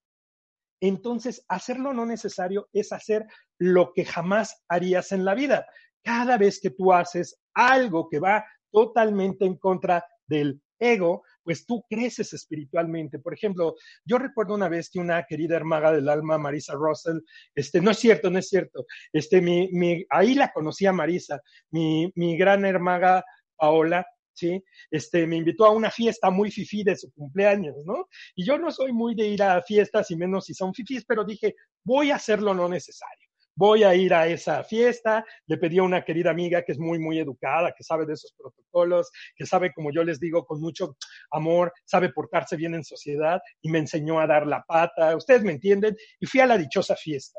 [0.89, 3.27] entonces, hacerlo no necesario es hacer
[3.59, 5.67] lo que jamás harías en la vida.
[6.03, 11.85] Cada vez que tú haces algo que va totalmente en contra del ego, pues tú
[11.89, 13.19] creces espiritualmente.
[13.19, 17.21] Por ejemplo, yo recuerdo una vez que una querida hermana del alma, Marisa Russell,
[17.55, 21.41] este, no es cierto, no es cierto, este, mi, mi, ahí la conocí a Marisa,
[21.71, 23.25] mi, mi gran hermana
[23.57, 24.63] Paola, ¿sí?
[24.91, 28.09] Este, me invitó a una fiesta muy fifí de su cumpleaños, ¿no?
[28.35, 31.25] Y yo no soy muy de ir a fiestas y menos si son fifís, pero
[31.25, 33.25] dije, voy a hacer lo no necesario.
[33.57, 36.99] Voy a ir a esa fiesta, le pedí a una querida amiga que es muy,
[36.99, 40.97] muy educada, que sabe de esos protocolos, que sabe, como yo les digo, con mucho
[41.31, 45.53] amor, sabe portarse bien en sociedad y me enseñó a dar la pata, ustedes me
[45.53, 47.39] entienden, y fui a la dichosa fiesta.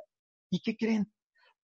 [0.49, 1.11] ¿Y qué creen?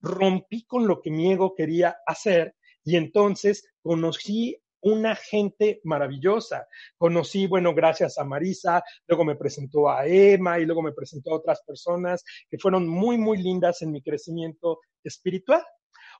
[0.02, 6.68] Rompí con lo que mi ego quería hacer y entonces conocí una gente maravillosa.
[6.98, 11.38] Conocí, bueno, gracias a Marisa, luego me presentó a Emma y luego me presentó a
[11.38, 15.64] otras personas que fueron muy, muy lindas en mi crecimiento espiritual.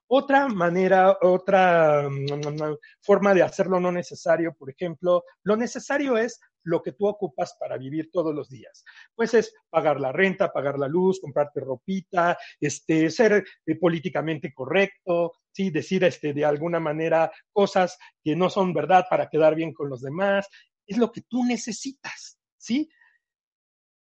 [0.08, 6.82] Otra manera, otra mm, forma de hacerlo no necesario, por ejemplo, lo necesario es lo
[6.82, 8.84] que tú ocupas para vivir todos los días.
[9.14, 15.32] Pues es pagar la renta, pagar la luz, comprarte ropita, este, ser eh, políticamente correcto,
[15.52, 19.88] sí, decir este, de alguna manera cosas que no son verdad para quedar bien con
[19.88, 20.48] los demás.
[20.86, 22.88] Es lo que tú necesitas, ¿sí?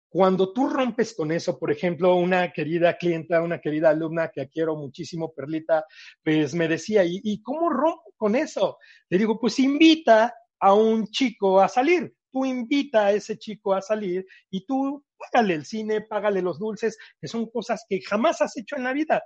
[0.09, 4.75] Cuando tú rompes con eso, por ejemplo, una querida clienta, una querida alumna que quiero
[4.75, 5.85] muchísimo, Perlita,
[6.23, 8.77] pues me decía, ¿y, ¿y cómo rompo con eso?
[9.09, 13.81] Le digo, pues invita a un chico a salir tú invita a ese chico a
[13.81, 18.57] salir y tú págale el cine, págale los dulces, que son cosas que jamás has
[18.57, 19.23] hecho en la vida.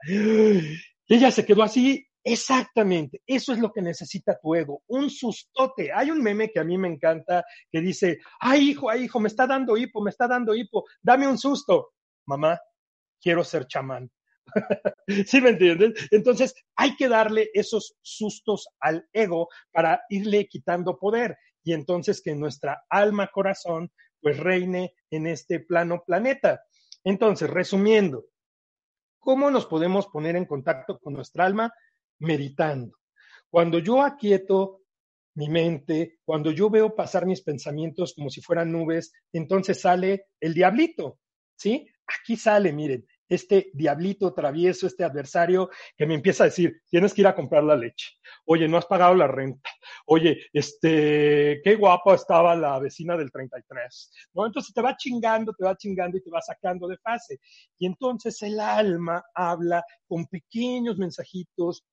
[1.08, 5.92] Ella se quedó así, exactamente, eso es lo que necesita tu ego, un sustote.
[5.94, 9.28] Hay un meme que a mí me encanta que dice, ay hijo, ay hijo, me
[9.28, 11.94] está dando hipo, me está dando hipo, dame un susto.
[12.26, 12.60] Mamá,
[13.22, 14.12] quiero ser chamán.
[15.28, 15.94] ¿Sí me entienden?
[16.12, 22.36] Entonces hay que darle esos sustos al ego para irle quitando poder y entonces que
[22.36, 26.62] nuestra alma corazón pues reine en este plano planeta.
[27.04, 28.26] Entonces, resumiendo,
[29.20, 31.74] ¿cómo nos podemos poner en contacto con nuestra alma?
[32.20, 32.98] Meditando.
[33.50, 34.82] Cuando yo aquieto
[35.36, 40.54] mi mente, cuando yo veo pasar mis pensamientos como si fueran nubes, entonces sale el
[40.54, 41.20] diablito,
[41.56, 41.88] ¿sí?
[42.06, 47.22] Aquí sale, miren, este diablito travieso, este adversario que me empieza a decir, tienes que
[47.22, 48.08] ir a comprar la leche.
[48.46, 49.70] Oye, no has pagado la renta.
[50.08, 54.12] Oye, este, qué guapa estaba la vecina del 33.
[54.34, 54.48] ¿No?
[54.48, 57.40] Entonces te va chingando, te va chingando y te va sacando de fase.
[57.78, 61.86] Y entonces el alma habla con pequeños mensajitos,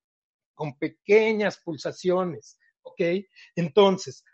[0.56, 2.58] con pequeñas pulsaciones.
[2.82, 3.00] ¿Ok?
[3.54, 4.24] Entonces,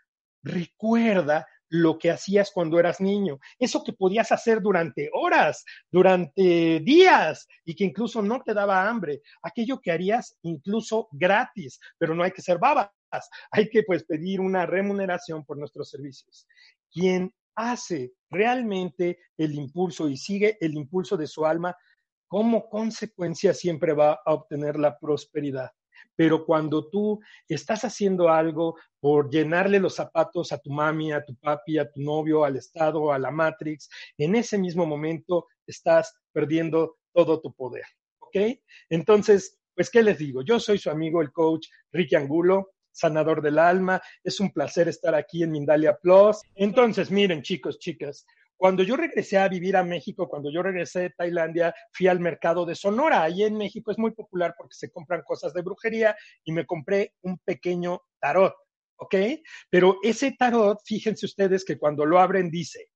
[0.41, 7.47] recuerda lo que hacías cuando eras niño, eso que podías hacer durante horas, durante días
[7.65, 12.29] y que incluso no te daba hambre, aquello que harías incluso gratis, pero no hay
[12.29, 12.91] que ser babas,
[13.49, 16.47] hay que pues pedir una remuneración por nuestros servicios.
[16.91, 21.75] Quien hace realmente el impulso y sigue el impulso de su alma,
[22.27, 25.71] como consecuencia siempre va a obtener la prosperidad
[26.15, 31.35] pero cuando tú estás haciendo algo por llenarle los zapatos a tu mami, a tu
[31.35, 36.97] papi, a tu novio, al Estado, a la Matrix, en ese mismo momento estás perdiendo
[37.13, 37.85] todo tu poder.
[38.19, 38.37] ¿Ok?
[38.89, 40.41] Entonces, pues, ¿qué les digo?
[40.41, 44.01] Yo soy su amigo, el coach Ricky Angulo sanador del alma.
[44.23, 46.41] Es un placer estar aquí en Mindalia Plus.
[46.55, 48.25] Entonces, miren, chicos, chicas,
[48.57, 52.65] cuando yo regresé a vivir a México, cuando yo regresé de Tailandia, fui al mercado
[52.65, 53.23] de Sonora.
[53.23, 57.13] Ahí en México es muy popular porque se compran cosas de brujería y me compré
[57.21, 58.55] un pequeño tarot,
[58.97, 59.15] ¿ok?
[59.69, 62.89] Pero ese tarot, fíjense ustedes que cuando lo abren dice,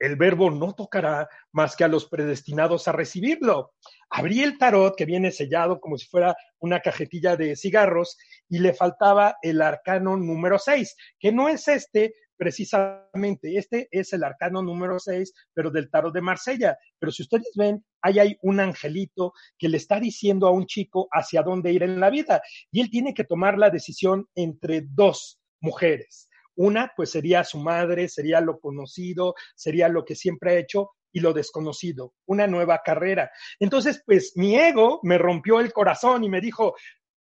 [0.00, 3.74] el verbo no tocará más que a los predestinados a recibirlo.
[4.08, 8.16] Abrí el tarot que viene sellado como si fuera una cajetilla de cigarros
[8.48, 13.58] y le faltaba el arcano número 6, que no es este, precisamente.
[13.58, 16.78] Este es el arcano número 6, pero del tarot de Marsella.
[16.98, 21.06] Pero si ustedes ven, ahí hay un angelito que le está diciendo a un chico
[21.12, 22.40] hacia dónde ir en la vida.
[22.72, 26.30] Y él tiene que tomar la decisión entre dos mujeres.
[26.54, 31.20] Una, pues sería su madre, sería lo conocido, sería lo que siempre ha hecho, y
[31.20, 33.30] lo desconocido, una nueva carrera.
[33.58, 36.74] Entonces, pues mi ego me rompió el corazón y me dijo,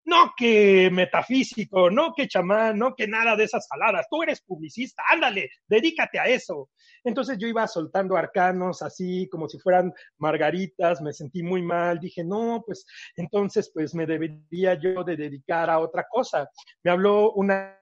[0.07, 4.07] no que metafísico, no que chamán, no que nada de esas faladas.
[4.09, 6.69] Tú eres publicista, ándale, dedícate a eso.
[7.03, 12.23] Entonces yo iba soltando arcanos así como si fueran margaritas, me sentí muy mal, dije,
[12.23, 12.85] no, pues
[13.17, 16.49] entonces pues me debería yo de dedicar a otra cosa.
[16.83, 17.77] Me habló una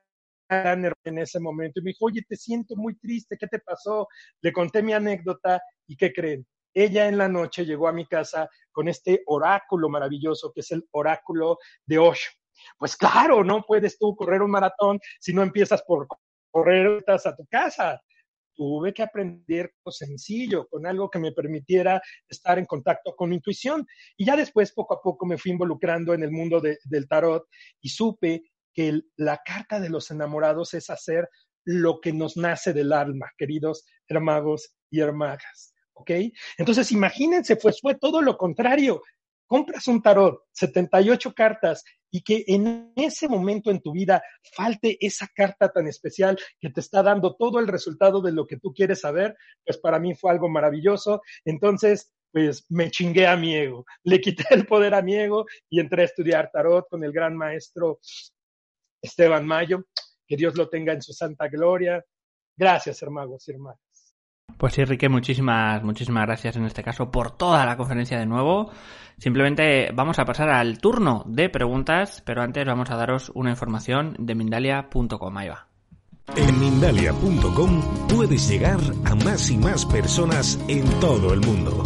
[0.49, 4.07] en ese momento y me dijo, oye, te siento muy triste, ¿qué te pasó?
[4.41, 6.45] Le conté mi anécdota y ¿qué creen?
[6.75, 10.85] Ella en la noche llegó a mi casa con este oráculo maravilloso que es el
[10.91, 12.31] oráculo de Osho.
[12.77, 16.07] Pues claro, no puedes tú correr un maratón si no empiezas por
[16.51, 18.01] correr a tu casa.
[18.53, 23.35] Tuve que aprender con sencillo, con algo que me permitiera estar en contacto con mi
[23.35, 23.85] intuición.
[24.15, 27.45] Y ya después, poco a poco, me fui involucrando en el mundo del tarot
[27.81, 31.29] y supe que la carta de los enamorados es hacer
[31.65, 35.74] lo que nos nace del alma, queridos hermanos y hermanas.
[35.95, 36.11] ¿Ok?
[36.57, 39.01] Entonces, imagínense, pues fue todo lo contrario.
[39.47, 41.83] Compras un tarot, 78 cartas,
[42.15, 44.23] y que en ese momento en tu vida
[44.55, 48.57] falte esa carta tan especial que te está dando todo el resultado de lo que
[48.57, 51.21] tú quieres saber, pues para mí fue algo maravilloso.
[51.43, 55.79] Entonces, pues me chingué a mi ego, le quité el poder a mi ego y
[55.79, 57.99] entré a estudiar tarot con el gran maestro
[59.01, 59.85] Esteban Mayo.
[60.27, 62.03] Que Dios lo tenga en su santa gloria.
[62.57, 63.84] Gracias, hermanos y hermanas.
[64.57, 68.71] Pues sí, Enrique, muchísimas, muchísimas gracias en este caso por toda la conferencia de nuevo.
[69.17, 74.15] Simplemente vamos a pasar al turno de preguntas, pero antes vamos a daros una información
[74.19, 75.37] de Mindalia.com.
[75.37, 75.67] Ahí va.
[76.35, 81.83] En Mindalia.com puedes llegar a más y más personas en todo el mundo.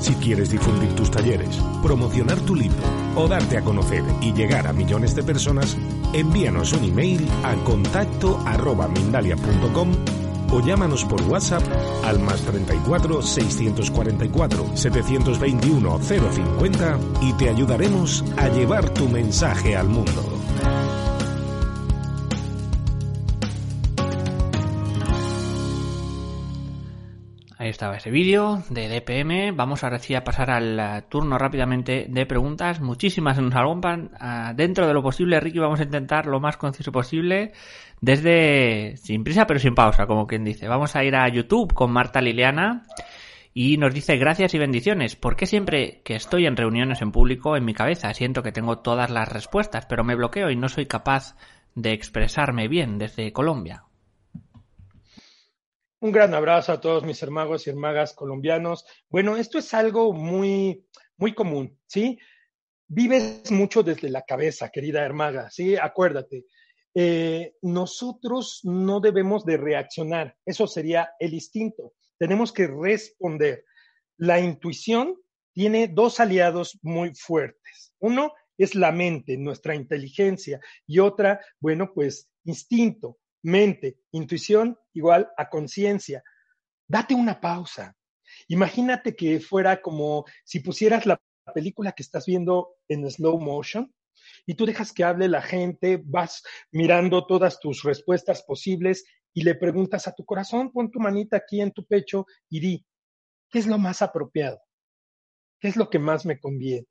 [0.00, 2.78] Si quieres difundir tus talleres, promocionar tu libro
[3.16, 5.76] o darte a conocer y llegar a millones de personas,
[6.12, 9.90] envíanos un email a contacto arroba mindalia.com
[10.50, 11.62] o llámanos por WhatsApp
[12.04, 20.38] al más 34 644 721 050 y te ayudaremos a llevar tu mensaje al mundo.
[27.60, 29.50] Ahí estaba ese vídeo de DPM.
[29.50, 32.80] Vamos ahora sí a pasar al eh, turno rápidamente de preguntas.
[32.80, 34.12] Muchísimas nos agompan.
[34.20, 37.52] Ah, dentro de lo posible, Ricky, vamos a intentar lo más conciso posible
[38.00, 40.68] desde sin prisa pero sin pausa, como quien dice.
[40.68, 42.84] Vamos a ir a YouTube con Marta Liliana
[43.54, 45.16] y nos dice gracias y bendiciones.
[45.16, 48.78] ¿Por qué siempre que estoy en reuniones en público en mi cabeza siento que tengo
[48.78, 51.36] todas las respuestas, pero me bloqueo y no soy capaz
[51.74, 53.84] de expresarme bien desde Colombia?
[56.00, 58.84] Un gran abrazo a todos mis hermanos y hermanas colombianos.
[59.08, 62.18] Bueno, esto es algo muy, muy común, ¿sí?
[62.86, 65.76] Vives mucho desde la cabeza, querida hermaga, ¿sí?
[65.76, 66.44] Acuérdate,
[67.00, 70.36] eh, nosotros no debemos de reaccionar.
[70.44, 71.94] Eso sería el instinto.
[72.18, 73.64] Tenemos que responder.
[74.16, 75.14] La intuición
[75.52, 77.94] tiene dos aliados muy fuertes.
[78.00, 85.48] Uno es la mente, nuestra inteligencia, y otra, bueno, pues instinto, mente, intuición igual a
[85.48, 86.24] conciencia.
[86.88, 87.94] Date una pausa.
[88.48, 91.22] Imagínate que fuera como si pusieras la
[91.54, 93.94] película que estás viendo en slow motion
[94.46, 99.54] y tú dejas que hable la gente, vas mirando todas tus respuestas posibles y le
[99.54, 102.86] preguntas a tu corazón, pon tu manita aquí en tu pecho y di,
[103.50, 104.60] ¿qué es lo más apropiado?
[105.60, 106.86] ¿Qué es lo que más me conviene?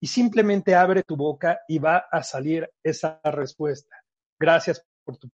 [0.00, 3.96] Y simplemente abre tu boca y va a salir esa respuesta.
[4.38, 5.28] Gracias por tu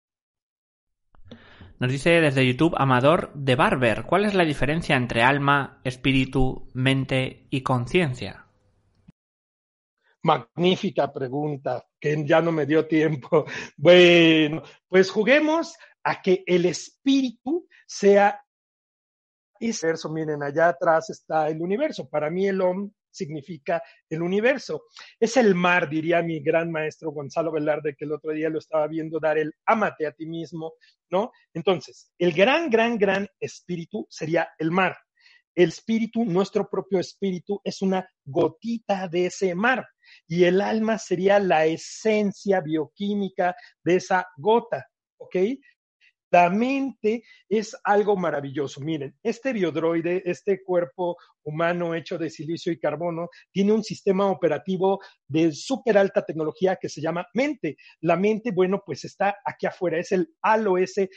[1.81, 7.47] nos dice desde YouTube Amador de Barber, ¿cuál es la diferencia entre alma, espíritu, mente
[7.51, 8.44] y conciencia?
[10.25, 13.45] Magnífica pregunta, que ya no me dio tiempo.
[13.77, 18.43] Bueno, pues juguemos a que el espíritu sea
[19.61, 20.09] ese universo.
[20.09, 22.09] Miren, allá atrás está el universo.
[22.09, 24.85] Para mí el hombre significa el universo.
[25.21, 28.87] Es el mar, diría mi gran maestro Gonzalo Velarde, que el otro día lo estaba
[28.87, 30.73] viendo dar el amate a ti mismo,
[31.11, 31.33] ¿no?
[31.53, 34.97] Entonces, el gran, gran, gran espíritu sería el mar.
[35.55, 39.87] El espíritu, nuestro propio espíritu, es una gotita de ese mar
[40.27, 44.87] y el alma sería la esencia bioquímica de esa gota,
[45.19, 45.37] ¿ok?
[46.35, 48.81] La mente es algo maravilloso.
[48.81, 55.01] Miren, este biodroide, este cuerpo humano hecho de silicio y carbono, tiene un sistema operativo
[55.29, 57.77] de súper alta tecnología que se llama mente.
[58.01, 61.09] La mente, bueno, pues está aquí afuera, es el halo ese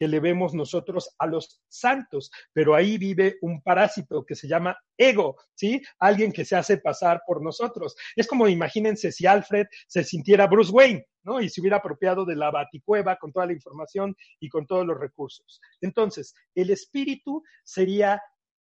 [0.00, 4.78] que le vemos nosotros a los santos, pero ahí vive un parásito que se llama
[4.96, 5.82] ego, ¿sí?
[5.98, 7.94] Alguien que se hace pasar por nosotros.
[8.16, 11.38] Es como imagínense si Alfred se sintiera Bruce Wayne, ¿no?
[11.42, 14.98] Y se hubiera apropiado de la baticueva con toda la información y con todos los
[14.98, 15.60] recursos.
[15.82, 18.22] Entonces, el espíritu sería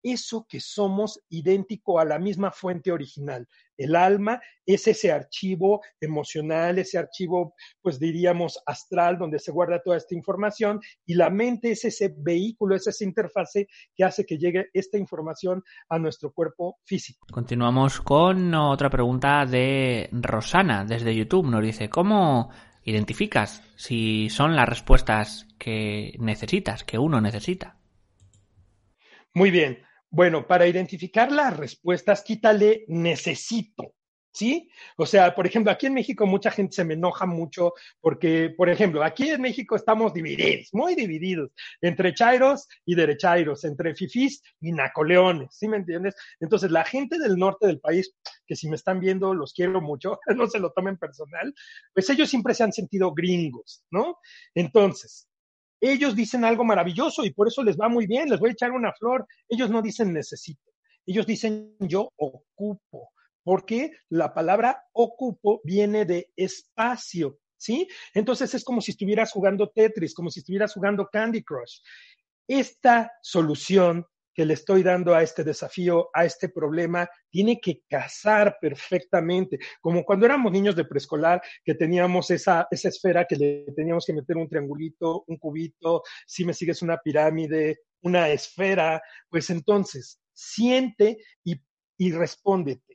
[0.06, 3.48] eso que somos idéntico a la misma fuente original.
[3.76, 9.98] El alma es ese archivo emocional, ese archivo, pues diríamos, astral, donde se guarda toda
[9.98, 14.68] esta información, y la mente es ese vehículo, es esa interfase que hace que llegue
[14.74, 17.26] esta información a nuestro cuerpo físico.
[17.32, 21.48] Continuamos con otra pregunta de Rosana desde YouTube.
[21.48, 22.52] Nos dice, ¿cómo
[22.84, 27.80] identificas si son las respuestas que necesitas, que uno necesita?
[29.34, 29.80] Muy bien.
[30.10, 33.94] Bueno, para identificar las respuestas, quítale necesito.
[34.36, 34.70] ¿Sí?
[34.98, 38.68] O sea, por ejemplo, aquí en México mucha gente se me enoja mucho porque, por
[38.68, 44.74] ejemplo, aquí en México estamos divididos, muy divididos, entre chairos y derechairos, entre fifís y
[44.74, 46.16] nacoleones, ¿sí me entiendes?
[46.42, 48.14] Entonces, la gente del norte del país,
[48.46, 51.54] que si me están viendo, los quiero mucho, no se lo tomen personal,
[51.94, 54.18] pues ellos siempre se han sentido gringos, ¿no?
[54.54, 55.30] Entonces,
[55.80, 58.72] ellos dicen algo maravilloso y por eso les va muy bien, les voy a echar
[58.72, 59.28] una flor.
[59.48, 60.72] Ellos no dicen necesito,
[61.06, 63.12] ellos dicen yo ocupo,
[63.44, 67.88] porque la palabra ocupo viene de espacio, ¿sí?
[68.14, 71.80] Entonces es como si estuvieras jugando Tetris, como si estuvieras jugando Candy Crush.
[72.48, 74.06] Esta solución
[74.36, 80.04] que le estoy dando a este desafío, a este problema, tiene que casar perfectamente, como
[80.04, 84.36] cuando éramos niños de preescolar, que teníamos esa, esa esfera que le teníamos que meter
[84.36, 91.56] un triangulito, un cubito, si me sigues una pirámide, una esfera, pues entonces siente y,
[91.98, 92.95] y respóndete.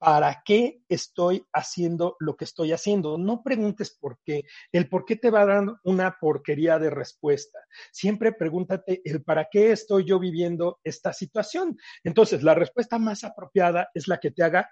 [0.00, 3.18] ¿Para qué estoy haciendo lo que estoy haciendo?
[3.18, 4.44] No preguntes por qué.
[4.72, 7.58] El por qué te va a dar una porquería de respuesta.
[7.92, 11.76] Siempre pregúntate el para qué estoy yo viviendo esta situación.
[12.02, 14.70] Entonces, la respuesta más apropiada es la que te haga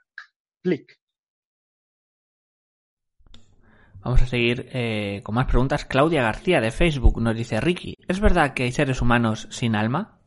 [0.62, 0.98] clic.
[4.00, 5.84] Vamos a seguir eh, con más preguntas.
[5.84, 10.17] Claudia García de Facebook nos dice, Ricky, ¿es verdad que hay seres humanos sin alma?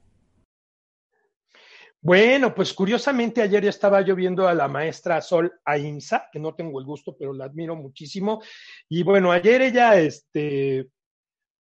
[2.04, 6.56] Bueno, pues curiosamente ayer ya estaba yo viendo a la maestra Sol Ainsa, que no
[6.56, 8.42] tengo el gusto, pero la admiro muchísimo.
[8.90, 10.90] Y bueno, ayer ella, este,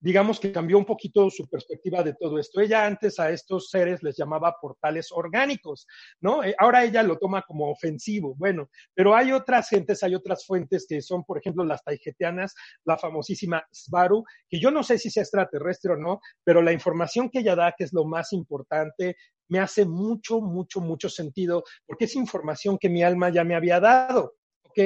[0.02, 2.60] digamos que cambió un poquito su perspectiva de todo esto.
[2.60, 5.88] Ella antes a estos seres les llamaba portales orgánicos,
[6.20, 6.43] ¿no?
[6.43, 10.86] Eh, ahora ella lo toma como ofensivo, bueno, pero hay otras gentes, hay otras fuentes
[10.89, 15.24] que son, por ejemplo, las taijetianas, la famosísima Svaru, que yo no sé si sea
[15.24, 19.16] extraterrestre o no, pero la información que ella da, que es lo más importante,
[19.49, 23.80] me hace mucho, mucho, mucho sentido, porque es información que mi alma ya me había
[23.80, 24.80] dado, ¿ok?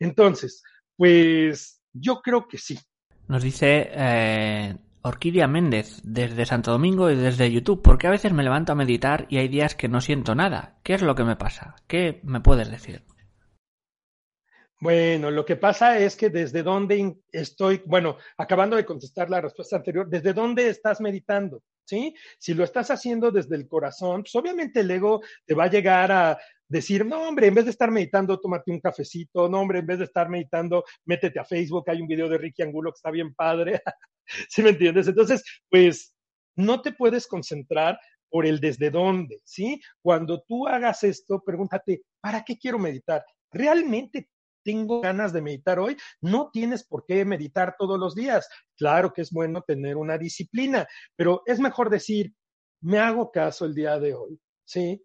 [0.00, 0.62] Entonces,
[0.96, 2.78] pues yo creo que sí,
[3.28, 8.42] nos dice eh, Orquídea Méndez desde Santo Domingo y desde YouTube, porque a veces me
[8.42, 10.78] levanto a meditar y hay días que no siento nada.
[10.82, 11.76] ¿Qué es lo que me pasa?
[11.86, 13.02] ¿Qué me puedes decir?
[14.80, 19.76] Bueno, lo que pasa es que desde dónde estoy, bueno, acabando de contestar la respuesta
[19.76, 21.62] anterior, ¿desde dónde estás meditando?
[21.88, 22.14] ¿Sí?
[22.38, 26.12] Si lo estás haciendo desde el corazón, pues obviamente el ego te va a llegar
[26.12, 29.86] a decir, no, hombre, en vez de estar meditando, tómate un cafecito, no, hombre, en
[29.86, 33.10] vez de estar meditando, métete a Facebook, hay un video de Ricky Angulo que está
[33.10, 33.80] bien padre,
[34.50, 35.08] ¿sí me entiendes?
[35.08, 36.14] Entonces, pues
[36.56, 39.80] no te puedes concentrar por el desde dónde, ¿sí?
[40.02, 43.24] Cuando tú hagas esto, pregúntate, ¿para qué quiero meditar?
[43.50, 44.28] ¿Realmente
[44.62, 45.96] tengo ganas de meditar hoy?
[46.20, 48.48] No tienes por qué meditar todos los días.
[48.76, 50.86] Claro que es bueno tener una disciplina,
[51.16, 52.34] pero es mejor decir,
[52.80, 55.04] me hago caso el día de hoy, ¿sí?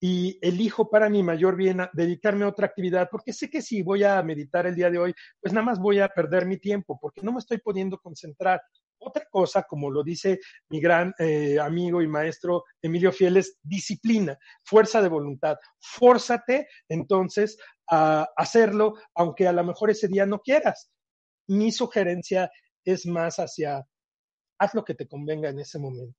[0.00, 4.02] y elijo para mi mayor bien dedicarme a otra actividad, porque sé que si voy
[4.02, 7.20] a meditar el día de hoy, pues nada más voy a perder mi tiempo, porque
[7.20, 8.62] no me estoy pudiendo concentrar.
[9.02, 15.00] Otra cosa, como lo dice mi gran eh, amigo y maestro Emilio Fieles, disciplina, fuerza
[15.02, 15.56] de voluntad.
[15.78, 17.58] Fórzate entonces
[17.90, 20.90] a hacerlo, aunque a lo mejor ese día no quieras.
[21.48, 22.50] Mi sugerencia
[22.84, 23.84] es más hacia,
[24.58, 26.18] haz lo que te convenga en ese momento.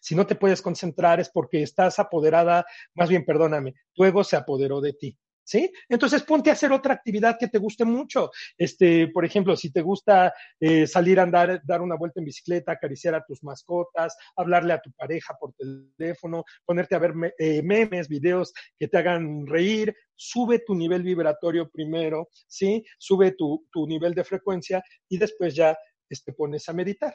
[0.00, 2.64] Si no te puedes concentrar es porque estás apoderada,
[2.94, 5.18] más bien perdóname, tu ego se apoderó de ti.
[5.44, 5.70] ¿Sí?
[5.88, 8.30] Entonces ponte a hacer otra actividad que te guste mucho.
[8.56, 12.72] Este, por ejemplo, si te gusta eh, salir a andar, dar una vuelta en bicicleta,
[12.72, 18.08] acariciar a tus mascotas, hablarle a tu pareja por teléfono, ponerte a ver eh, memes,
[18.08, 22.84] videos que te hagan reír, sube tu nivel vibratorio primero, ¿sí?
[22.98, 27.14] Sube tu, tu nivel de frecuencia y después ya te este, pones a meditar.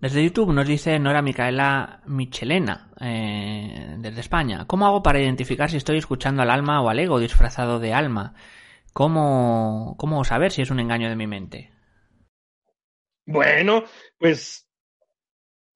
[0.00, 4.66] Desde YouTube nos dice Nora Micaela Michelena, eh, desde España.
[4.66, 8.34] ¿Cómo hago para identificar si estoy escuchando al alma o al ego disfrazado de alma?
[8.92, 11.72] ¿Cómo, cómo saber si es un engaño de mi mente?
[13.24, 13.84] Bueno,
[14.18, 14.65] pues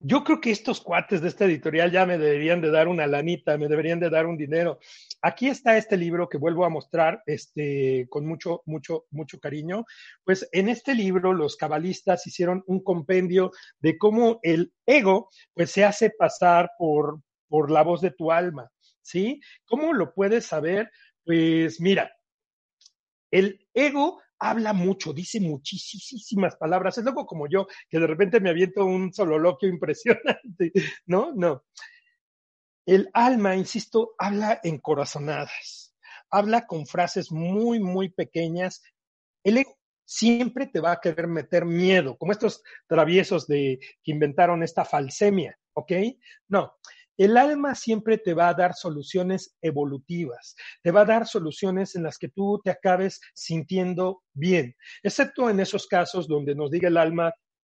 [0.03, 3.57] yo creo que estos cuates de esta editorial ya me deberían de dar una lanita,
[3.57, 4.79] me deberían de dar un dinero.
[5.21, 9.85] Aquí está este libro que vuelvo a mostrar este, con mucho, mucho, mucho cariño.
[10.23, 15.85] Pues en este libro los cabalistas hicieron un compendio de cómo el ego pues se
[15.85, 18.71] hace pasar por, por la voz de tu alma,
[19.01, 19.39] ¿sí?
[19.65, 20.89] ¿Cómo lo puedes saber?
[21.23, 22.11] Pues mira,
[23.29, 26.97] el ego habla mucho, dice muchísimas palabras.
[26.97, 30.71] Es luego como yo, que de repente me aviento un sololoquio impresionante,
[31.05, 31.31] ¿no?
[31.33, 31.63] No.
[32.85, 35.95] El alma, insisto, habla en corazonadas,
[36.31, 38.81] habla con frases muy, muy pequeñas.
[39.43, 44.63] El ego siempre te va a querer meter miedo, como estos traviesos de que inventaron
[44.63, 45.91] esta falsemia, ¿ok?
[46.47, 46.73] No,
[47.23, 52.03] el alma siempre te va a dar soluciones evolutivas, te va a dar soluciones en
[52.03, 56.97] las que tú te acabes sintiendo bien, excepto en esos casos donde nos diga el
[56.97, 57.33] alma,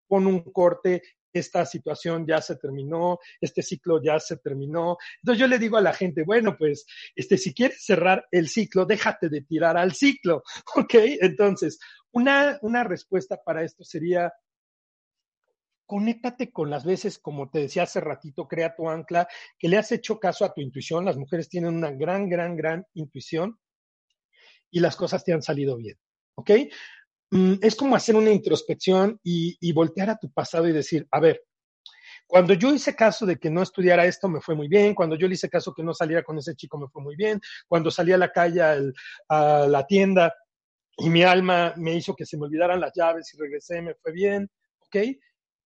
[0.07, 1.01] pon un corte,
[1.39, 4.97] esta situación ya se terminó, este ciclo ya se terminó.
[5.21, 6.85] Entonces yo le digo a la gente, bueno, pues,
[7.15, 10.43] este, si quieres cerrar el ciclo, déjate de tirar al ciclo,
[10.75, 10.93] ¿ok?
[11.21, 11.79] Entonces,
[12.11, 14.31] una, una respuesta para esto sería,
[15.85, 19.27] conéctate con las veces, como te decía hace ratito, crea tu ancla,
[19.57, 21.05] que le has hecho caso a tu intuición.
[21.05, 23.59] Las mujeres tienen una gran, gran, gran intuición
[24.71, 25.97] y las cosas te han salido bien.
[26.35, 26.51] ¿Ok?
[27.31, 31.43] Mm, es como hacer una introspección y, voltear a tu pasado y decir, a ver,
[32.27, 34.95] cuando yo hice caso de que no estudiara esto, me fue muy bien.
[34.95, 37.39] Cuando yo le hice caso que no saliera con ese chico, me fue muy bien.
[37.67, 38.61] Cuando salí a la calle
[39.29, 40.33] a la tienda
[40.97, 44.11] y mi alma me hizo que se me olvidaran las llaves y regresé, me fue
[44.11, 44.49] bien.
[44.79, 44.97] ¿Ok?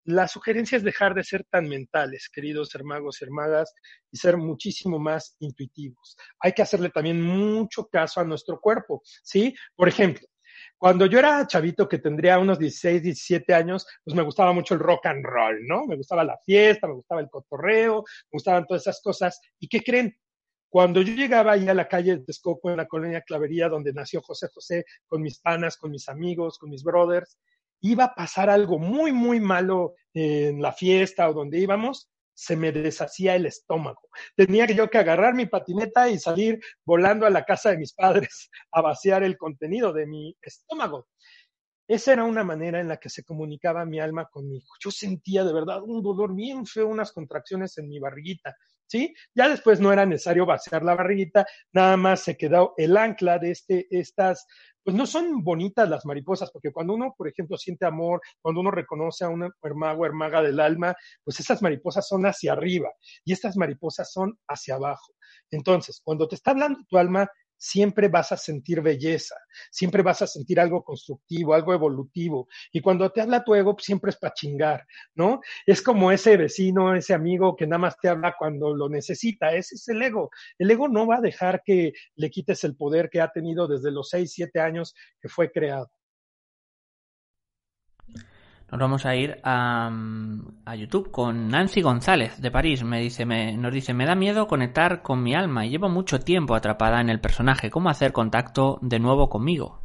[0.10, 3.76] La sugerencia es dejar de ser tan mentales, queridos hermanos y hermanas,
[4.12, 6.18] y ser muchísimo más intuitivos.
[6.40, 9.54] Hay que hacerle también mucho caso a nuestro cuerpo, ¿sí?
[9.76, 10.28] Por ejemplo,
[10.80, 14.80] cuando yo era chavito, que tendría unos 16, 17 años, pues me gustaba mucho el
[14.80, 15.86] rock and roll, ¿no?
[15.86, 19.40] Me gustaba la fiesta, me gustaba el cotorreo, me gustaban todas esas cosas.
[19.60, 20.18] ¿Y qué creen?
[20.70, 24.24] Cuando yo llegaba ahí a la calle de Texcoco, en la colonia Clavería, donde nació
[24.24, 27.38] José José, con mis panas, con mis amigos, con mis brothers,
[27.82, 32.72] iba a pasar algo muy, muy malo en la fiesta o donde íbamos, se me
[32.72, 34.00] deshacía el estómago.
[34.36, 38.50] Tenía yo que agarrar mi patineta y salir volando a la casa de mis padres
[38.72, 41.08] a vaciar el contenido de mi estómago.
[41.86, 44.68] Esa era una manera en la que se comunicaba mi alma conmigo.
[44.80, 48.56] Yo sentía de verdad un dolor bien feo, unas contracciones en mi barriguita,
[48.90, 49.14] ¿sí?
[49.36, 53.52] Ya después no era necesario vaciar la barriguita, nada más se quedó el ancla de
[53.52, 54.46] este, estas
[54.84, 58.72] pues no son bonitas las mariposas, porque cuando uno, por ejemplo, siente amor, cuando uno
[58.72, 62.90] reconoce a una hermago o hermaga del alma, pues esas mariposas son hacia arriba
[63.24, 65.14] y estas mariposas son hacia abajo.
[65.52, 67.30] Entonces, cuando te está hablando tu alma,
[67.60, 69.36] siempre vas a sentir belleza,
[69.70, 72.48] siempre vas a sentir algo constructivo, algo evolutivo.
[72.72, 75.42] Y cuando te habla tu ego, pues, siempre es para chingar, ¿no?
[75.66, 79.54] Es como ese vecino, ese amigo que nada más te habla cuando lo necesita.
[79.54, 80.30] Ese es el ego.
[80.58, 83.92] El ego no va a dejar que le quites el poder que ha tenido desde
[83.92, 85.92] los 6, 7 años que fue creado.
[88.72, 89.92] Nos vamos a ir a,
[90.78, 92.84] YouTube con Nancy González de París.
[92.84, 96.20] Me dice, me, nos dice, me da miedo conectar con mi alma y llevo mucho
[96.20, 97.72] tiempo atrapada en el personaje.
[97.72, 99.82] ¿Cómo hacer contacto de nuevo conmigo?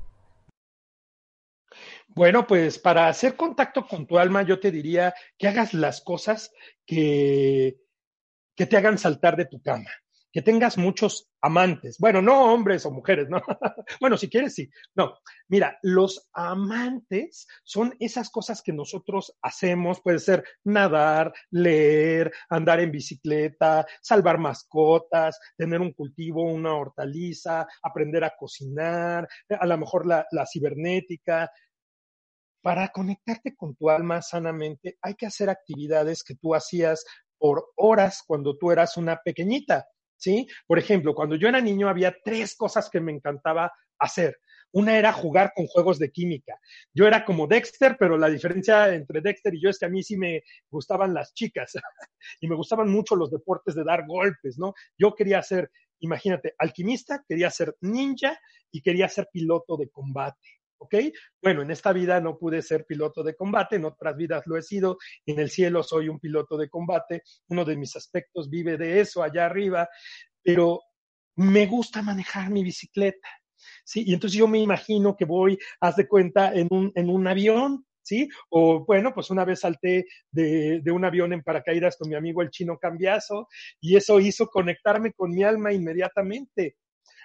[2.08, 6.52] Bueno, pues para hacer contacto con tu alma, yo te diría que hagas las cosas
[6.84, 7.76] que,
[8.54, 9.90] que te hagan saltar de tu cama
[10.34, 11.96] que tengas muchos amantes.
[12.00, 13.40] Bueno, no hombres o mujeres, ¿no?
[14.00, 14.68] bueno, si quieres, sí.
[14.96, 15.14] No,
[15.46, 22.90] mira, los amantes son esas cosas que nosotros hacemos, puede ser nadar, leer, andar en
[22.90, 30.26] bicicleta, salvar mascotas, tener un cultivo, una hortaliza, aprender a cocinar, a lo mejor la,
[30.32, 31.48] la cibernética,
[32.60, 37.04] para conectarte con tu alma sanamente, hay que hacer actividades que tú hacías
[37.38, 39.86] por horas cuando tú eras una pequeñita.
[40.24, 40.48] ¿Sí?
[40.66, 44.38] Por ejemplo, cuando yo era niño había tres cosas que me encantaba hacer.
[44.72, 46.58] Una era jugar con juegos de química.
[46.92, 50.02] Yo era como Dexter, pero la diferencia entre Dexter y yo es que a mí
[50.02, 51.72] sí me gustaban las chicas
[52.40, 54.74] y me gustaban mucho los deportes de dar golpes, ¿no?
[54.98, 55.70] Yo quería ser,
[56.00, 58.36] imagínate, alquimista, quería ser ninja
[58.72, 60.48] y quería ser piloto de combate.
[60.84, 60.94] ¿Ok?
[61.42, 64.62] Bueno, en esta vida no pude ser piloto de combate, en otras vidas lo he
[64.62, 69.00] sido, en el cielo soy un piloto de combate, uno de mis aspectos vive de
[69.00, 69.88] eso allá arriba,
[70.42, 70.80] pero
[71.36, 73.28] me gusta manejar mi bicicleta,
[73.84, 74.04] ¿sí?
[74.06, 77.86] Y entonces yo me imagino que voy, haz de cuenta, en un, en un avión,
[78.02, 78.28] ¿sí?
[78.50, 82.42] O bueno, pues una vez salté de, de, un avión en paracaídas con mi amigo
[82.42, 83.48] el chino Cambiazo
[83.80, 86.76] y eso hizo conectarme con mi alma inmediatamente.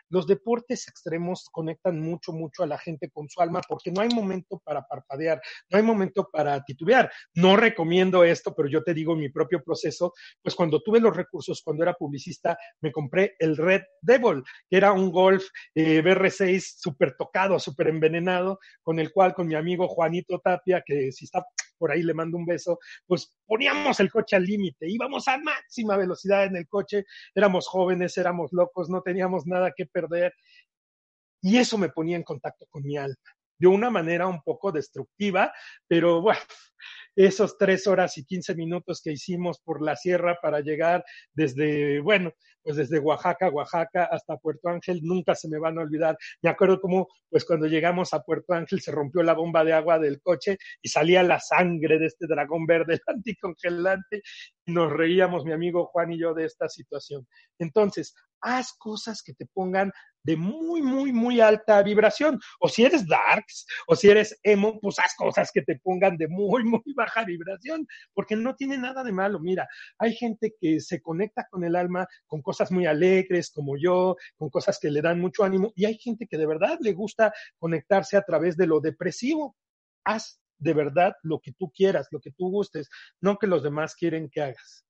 [0.10, 4.10] Los deportes extremos conectan mucho, mucho a la gente con su alma porque no hay
[4.10, 7.12] momento para parpadear, no hay momento para titubear.
[7.36, 11.62] No recomiendo esto, pero yo te digo mi propio proceso, pues cuando tuve los recursos,
[11.64, 15.46] cuando era publicista, me compré el Red Devil, que era un Golf
[15.76, 21.12] eh, BR6 súper tocado, súper envenenado, con el cual con mi amigo Juanito Tapia, que
[21.12, 21.46] si está
[21.80, 22.78] por ahí le mando un beso,
[23.08, 28.18] pues poníamos el coche al límite, íbamos a máxima velocidad en el coche, éramos jóvenes,
[28.18, 30.34] éramos locos, no teníamos nada que perder.
[31.42, 33.16] Y eso me ponía en contacto con mi alma,
[33.58, 35.54] de una manera un poco destructiva,
[35.88, 36.42] pero bueno,
[37.16, 41.04] esos tres horas y quince minutos que hicimos por la sierra para llegar
[41.34, 46.18] desde, bueno, pues desde Oaxaca, Oaxaca hasta Puerto Ángel, nunca se me van a olvidar.
[46.42, 50.00] Me acuerdo cómo, pues cuando llegamos a Puerto Ángel se rompió la bomba de agua
[50.00, 54.22] del coche y salía la sangre de este dragón verde anticongelante
[54.66, 57.28] y nos reíamos mi amigo Juan y yo de esta situación.
[57.58, 59.92] Entonces, haz cosas que te pongan
[60.30, 62.40] de muy, muy, muy alta vibración.
[62.60, 66.28] O si eres darks, o si eres emo, pues haz cosas que te pongan de
[66.28, 69.40] muy, muy baja vibración, porque no tiene nada de malo.
[69.40, 69.68] Mira,
[69.98, 74.52] hay gente que se conecta con el alma con cosas muy alegres, como yo, con
[74.52, 78.16] cosas que le dan mucho ánimo, y hay gente que de verdad le gusta conectarse
[78.16, 79.56] a través de lo depresivo.
[80.04, 82.88] Haz de verdad lo que tú quieras, lo que tú gustes,
[83.20, 84.86] no que los demás quieren que hagas.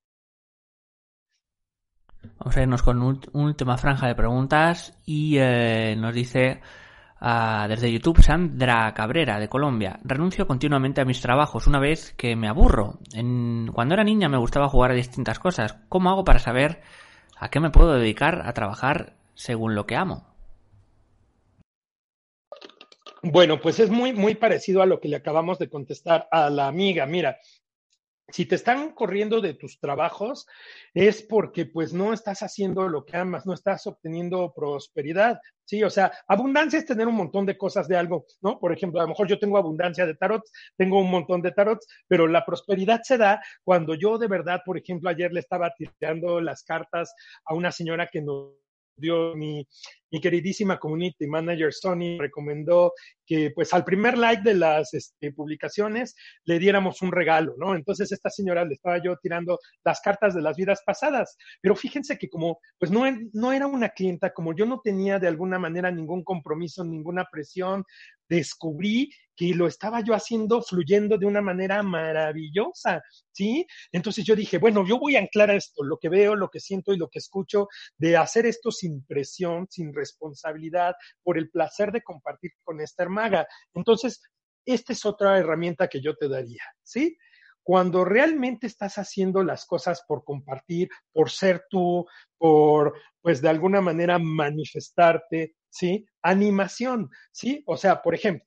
[2.22, 6.61] Vamos a irnos con una última franja de preguntas y eh, nos dice
[7.22, 9.99] uh, desde YouTube Sandra Cabrera de Colombia.
[10.03, 12.99] Renuncio continuamente a mis trabajos una vez que me aburro.
[13.13, 15.78] En, cuando era niña me gustaba jugar a distintas cosas.
[15.88, 16.82] ¿Cómo hago para saber
[17.38, 20.26] a qué me puedo dedicar a trabajar según lo que amo?
[23.22, 26.67] Bueno, pues es muy, muy parecido a lo que le acabamos de contestar a la
[26.67, 27.05] amiga.
[27.05, 27.38] Mira,
[28.32, 30.47] si te están corriendo de tus trabajos
[30.93, 35.84] es porque pues no estás haciendo lo que amas, no estás obteniendo prosperidad, ¿sí?
[35.84, 38.59] O sea, abundancia es tener un montón de cosas de algo, ¿no?
[38.59, 41.88] Por ejemplo, a lo mejor yo tengo abundancia de tarots, tengo un montón de tarots,
[42.07, 46.41] pero la prosperidad se da cuando yo de verdad, por ejemplo, ayer le estaba tirando
[46.41, 47.13] las cartas
[47.45, 48.53] a una señora que nos
[48.95, 49.67] dio mi,
[50.12, 52.93] mi queridísima community manager Sony recomendó
[53.26, 57.76] que pues al primer like de las este, publicaciones le diéramos un regalo, ¿no?
[57.76, 62.18] Entonces esta señora le estaba yo tirando las cartas de las vidas pasadas, pero fíjense
[62.18, 65.91] que como pues no, no era una clienta, como yo no tenía de alguna manera
[65.91, 67.84] ningún compromiso, ninguna presión,
[68.30, 73.01] descubrí que lo estaba yo haciendo fluyendo de una manera maravillosa,
[73.32, 73.66] ¿sí?
[73.91, 76.93] Entonces yo dije, bueno, yo voy a anclar esto, lo que veo, lo que siento
[76.93, 82.01] y lo que escucho, de hacer esto sin presión, sin responsabilidad, por el placer de
[82.01, 83.47] compartir con esta hermaga.
[83.73, 84.21] Entonces,
[84.65, 87.17] esta es otra herramienta que yo te daría, ¿sí?
[87.69, 92.03] cuando realmente estás haciendo las cosas por compartir, por ser tú,
[92.35, 96.03] por, pues de alguna manera manifestarte, ¿sí?
[96.23, 97.61] Animación, ¿sí?
[97.67, 98.43] O sea, por ejemplo,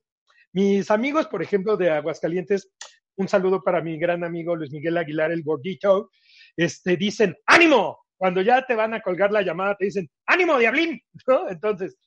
[0.53, 2.73] mis amigos, por ejemplo, de Aguascalientes,
[3.17, 6.11] un saludo para mi gran amigo Luis Miguel Aguilar, el gordito,
[6.57, 11.03] este, dicen, ánimo, cuando ya te van a colgar la llamada, te dicen, ánimo, diablín.
[11.51, 11.99] Entonces,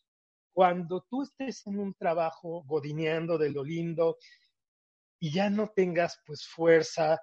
[0.54, 4.16] cuando tú estés en un trabajo godineando de lo lindo
[5.20, 7.22] y ya no tengas pues fuerza,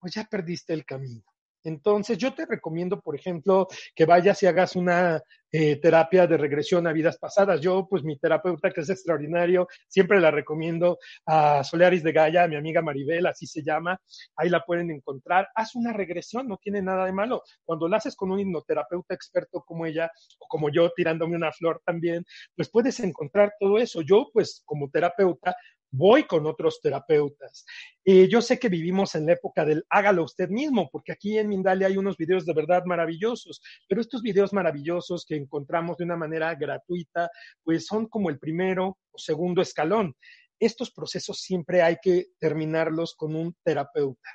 [0.00, 1.22] pues ya perdiste el camino.
[1.64, 5.22] Entonces, yo te recomiendo, por ejemplo, que vayas y hagas una
[5.56, 7.60] eh, terapia de regresión a vidas pasadas.
[7.60, 12.56] Yo, pues mi terapeuta, que es extraordinario, siempre la recomiendo a Solearis de Gaia, mi
[12.56, 14.00] amiga Maribel, así se llama.
[14.36, 15.48] Ahí la pueden encontrar.
[15.54, 17.42] Haz una regresión, no tiene nada de malo.
[17.64, 20.10] Cuando la haces con un hipnoterapeuta experto como ella,
[20.40, 22.24] o como yo, tirándome una flor también,
[22.56, 24.02] pues puedes encontrar todo eso.
[24.02, 25.54] Yo, pues como terapeuta,
[25.96, 27.64] voy con otros terapeutas.
[28.04, 31.86] Yo sé que vivimos en la época del hágalo usted mismo, porque aquí en Mindalia
[31.86, 36.54] hay unos videos de verdad maravillosos, pero estos videos maravillosos que encontramos de una manera
[36.54, 37.30] gratuita,
[37.62, 40.14] pues son como el primero o segundo escalón.
[40.58, 44.30] Estos procesos siempre hay que terminarlos con un terapeuta.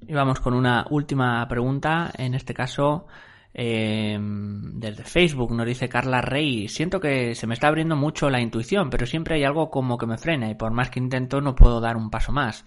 [0.00, 3.06] Y vamos con una última pregunta, en este caso
[3.58, 8.42] eh, desde Facebook nos dice Carla Rey, siento que se me está abriendo mucho la
[8.42, 11.54] intuición, pero siempre hay algo como que me frena y por más que intento no
[11.54, 12.66] puedo dar un paso más.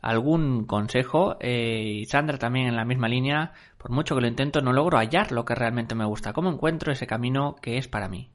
[0.00, 1.36] ¿Algún consejo?
[1.40, 4.96] Eh, y Sandra también en la misma línea, por mucho que lo intento no logro
[4.96, 6.32] hallar lo que realmente me gusta.
[6.32, 8.30] ¿Cómo encuentro ese camino que es para mí?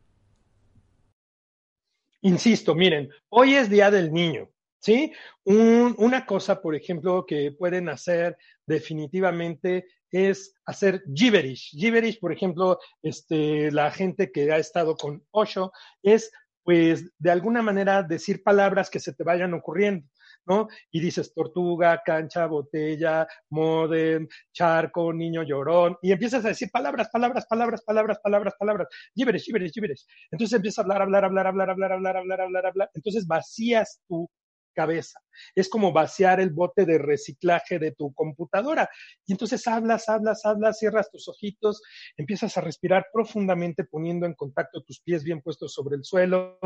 [2.22, 4.50] Insisto, miren, hoy es Día del Niño.
[4.86, 5.12] ¿Sí?
[5.46, 11.72] una cosa, por ejemplo, que pueden hacer definitivamente es hacer gibberish.
[11.72, 15.72] Gibberish, por ejemplo, este, la gente que ha estado con Osho,
[16.04, 16.32] es
[16.64, 20.08] pues de alguna manera decir palabras que se te vayan ocurriendo,
[20.46, 20.68] ¿no?
[20.92, 27.48] Y dices tortuga, cancha, botella, modem, charco, niño llorón, y empiezas a decir palabras, palabras,
[27.48, 30.06] palabras, palabras, palabras, palabras, gibberish, gibberish, gibberish.
[30.30, 32.92] Entonces empiezas a hablar, hablar, hablar, hablar, hablar, hablar, hablar, hablar, hablar.
[32.94, 34.30] Entonces vacías tu
[34.76, 35.20] cabeza.
[35.56, 38.90] Es como vaciar el bote de reciclaje de tu computadora.
[39.26, 41.82] Y entonces hablas, hablas, hablas, cierras tus ojitos,
[42.18, 46.60] empiezas a respirar profundamente poniendo en contacto tus pies bien puestos sobre el suelo.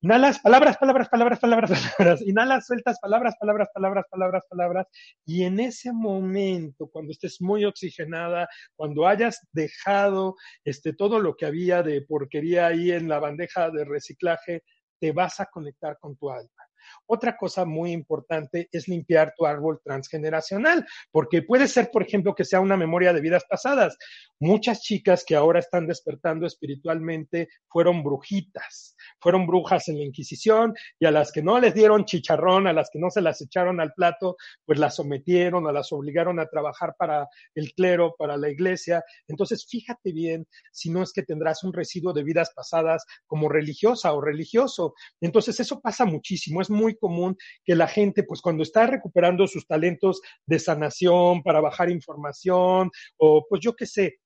[0.00, 2.22] Inhalas, palabras, palabras, palabras, palabras, palabras.
[2.22, 4.86] Inhalas, sueltas palabras, palabras, palabras, palabras, palabras.
[5.26, 11.46] Y en ese momento, cuando estés muy oxigenada, cuando hayas dejado este, todo lo que
[11.46, 14.62] había de porquería ahí en la bandeja de reciclaje,
[15.00, 16.67] te vas a conectar con tu alma.
[17.06, 22.44] Otra cosa muy importante es limpiar tu árbol transgeneracional, porque puede ser, por ejemplo, que
[22.44, 23.96] sea una memoria de vidas pasadas.
[24.40, 31.06] Muchas chicas que ahora están despertando espiritualmente fueron brujitas, fueron brujas en la Inquisición y
[31.06, 33.92] a las que no les dieron chicharrón, a las que no se las echaron al
[33.92, 39.04] plato, pues las sometieron o las obligaron a trabajar para el clero, para la iglesia.
[39.26, 44.12] Entonces, fíjate bien si no es que tendrás un residuo de vidas pasadas como religiosa
[44.12, 44.94] o religioso.
[45.20, 46.60] Entonces, eso pasa muchísimo.
[46.60, 51.90] Es común que la gente, pues cuando está recuperando sus talentos de sanación, para bajar
[51.90, 54.18] información, o pues yo qué sé,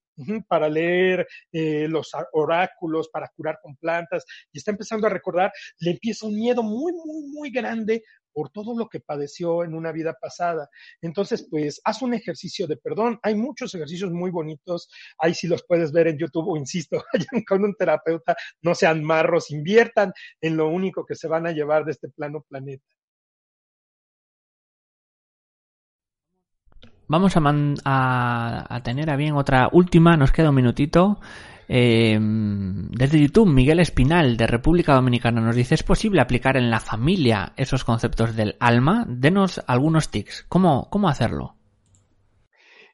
[0.48, 5.92] para leer eh, los oráculos, para curar con plantas, y está empezando a recordar, le
[5.92, 8.02] empieza un miedo muy, muy, muy grande
[8.32, 10.68] por todo lo que padeció en una vida pasada.
[11.00, 13.18] Entonces, pues, haz un ejercicio de perdón.
[13.22, 17.44] Hay muchos ejercicios muy bonitos, ahí sí los puedes ver en YouTube o insisto, vayan
[17.46, 21.84] con un terapeuta, no sean marros, inviertan en lo único que se van a llevar
[21.84, 22.84] de este plano planeta.
[27.08, 31.20] Vamos a, a, tener a bien otra última, nos queda un minutito.
[31.68, 36.80] Eh, desde YouTube, Miguel Espinal, de República Dominicana, nos dice, ¿es posible aplicar en la
[36.80, 39.04] familia esos conceptos del alma?
[39.08, 40.44] Denos algunos tics.
[40.48, 41.56] ¿Cómo, cómo hacerlo?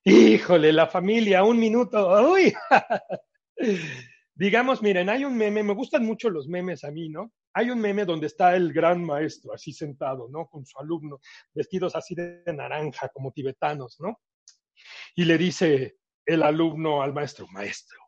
[0.04, 2.32] Híjole, la familia, un minuto.
[2.32, 2.52] Uy.
[4.34, 7.32] Digamos, miren, hay un meme, me gustan mucho los memes a mí, ¿no?
[7.52, 10.46] Hay un meme donde está el gran maestro así sentado, ¿no?
[10.46, 11.18] Con su alumno,
[11.52, 14.20] vestidos así de naranja, como tibetanos, ¿no?
[15.16, 17.98] Y le dice el alumno al maestro, maestro,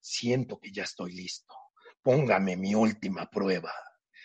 [0.00, 1.54] siento que ya estoy listo,
[2.02, 3.72] póngame mi última prueba.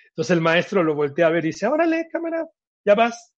[0.10, 2.48] Entonces el maestro lo voltea a ver y dice, órale, cámara,
[2.86, 3.34] ya vas,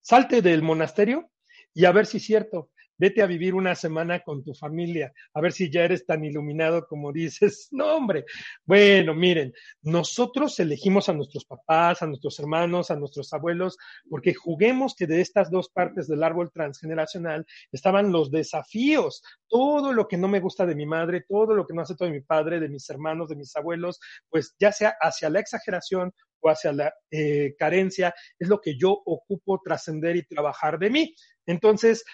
[0.00, 1.30] salte del monasterio
[1.74, 2.70] y a ver si es cierto.
[3.00, 6.86] Vete a vivir una semana con tu familia, a ver si ya eres tan iluminado
[6.86, 7.68] como dices.
[7.70, 8.26] No, hombre.
[8.66, 13.78] Bueno, miren, nosotros elegimos a nuestros papás, a nuestros hermanos, a nuestros abuelos,
[14.08, 20.06] porque juguemos que de estas dos partes del árbol transgeneracional estaban los desafíos, todo lo
[20.06, 22.60] que no me gusta de mi madre, todo lo que no acepto de mi padre,
[22.60, 23.98] de mis hermanos, de mis abuelos,
[24.28, 28.90] pues ya sea hacia la exageración o hacia la eh, carencia, es lo que yo
[29.06, 31.14] ocupo trascender y trabajar de mí.
[31.46, 32.04] Entonces,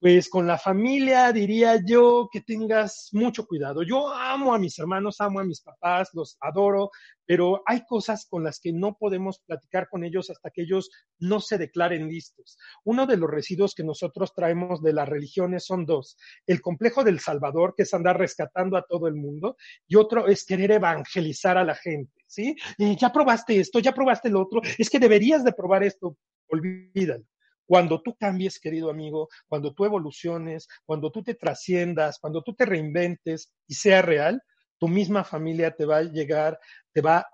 [0.00, 3.82] pues con la familia diría yo que tengas mucho cuidado.
[3.82, 6.90] Yo amo a mis hermanos, amo a mis papás, los adoro,
[7.26, 10.88] pero hay cosas con las que no podemos platicar con ellos hasta que ellos
[11.18, 12.56] no se declaren listos.
[12.84, 16.16] Uno de los residuos que nosotros traemos de las religiones son dos.
[16.46, 19.56] El complejo del Salvador, que es andar rescatando a todo el mundo,
[19.88, 22.54] y otro es querer evangelizar a la gente, ¿sí?
[22.78, 26.16] ya probaste esto, ya probaste el otro, es que deberías de probar esto,
[26.48, 27.24] olvídalo.
[27.68, 32.64] Cuando tú cambies, querido amigo, cuando tú evoluciones, cuando tú te trasciendas, cuando tú te
[32.64, 34.42] reinventes y sea real,
[34.78, 36.58] tu misma familia te va a llegar,
[36.94, 37.26] te va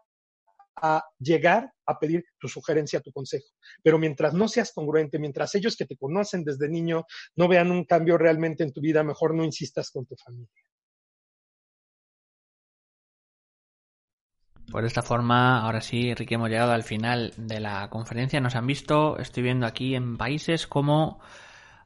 [0.82, 3.46] a llegar a pedir tu sugerencia, tu consejo.
[3.80, 7.04] Pero mientras no seas congruente, mientras ellos que te conocen desde niño
[7.36, 10.50] no vean un cambio realmente en tu vida, mejor no insistas con tu familia.
[14.74, 18.40] Por esta forma, ahora sí, Ricky, hemos llegado al final de la conferencia.
[18.40, 21.20] Nos han visto, estoy viendo aquí en países como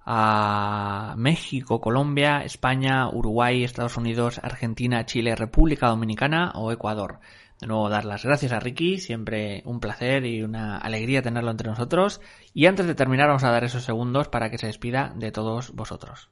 [0.07, 7.21] a México, Colombia, España, Uruguay, Estados Unidos, Argentina, Chile, República Dominicana o Ecuador.
[7.61, 11.69] De nuevo, dar las gracias a Ricky, siempre un placer y una alegría tenerlo entre
[11.69, 12.23] nosotros.
[12.55, 15.73] Y antes de terminar, vamos a dar esos segundos para que se despida de todos
[15.73, 16.31] vosotros.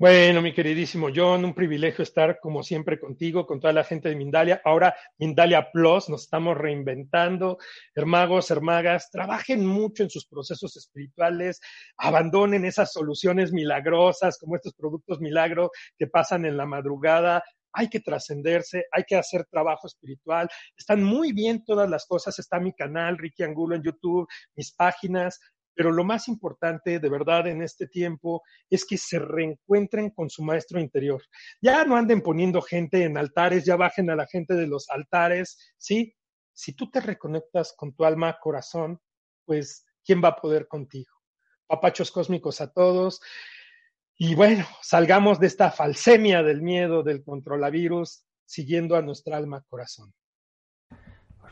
[0.00, 4.16] Bueno, mi queridísimo John, un privilegio estar como siempre contigo, con toda la gente de
[4.16, 4.62] Mindalia.
[4.64, 7.58] Ahora Mindalia Plus, nos estamos reinventando.
[7.94, 11.60] Hermagos, hermagas, trabajen mucho en sus procesos espirituales,
[11.98, 17.44] abandonen esas soluciones milagrosas como estos productos milagro que pasan en la madrugada.
[17.74, 20.48] Hay que trascenderse, hay que hacer trabajo espiritual.
[20.78, 22.38] Están muy bien todas las cosas.
[22.38, 24.26] Está mi canal, Ricky Angulo en YouTube,
[24.56, 25.38] mis páginas
[25.80, 30.42] pero lo más importante de verdad en este tiempo es que se reencuentren con su
[30.42, 31.22] maestro interior.
[31.62, 35.72] Ya no anden poniendo gente en altares, ya bajen a la gente de los altares,
[35.78, 36.14] ¿sí?
[36.52, 39.00] Si tú te reconectas con tu alma, corazón,
[39.46, 41.14] pues, ¿quién va a poder contigo?
[41.66, 43.22] Papachos cósmicos a todos.
[44.18, 50.12] Y bueno, salgamos de esta falsemia del miedo, del controlavirus, siguiendo a nuestra alma, corazón.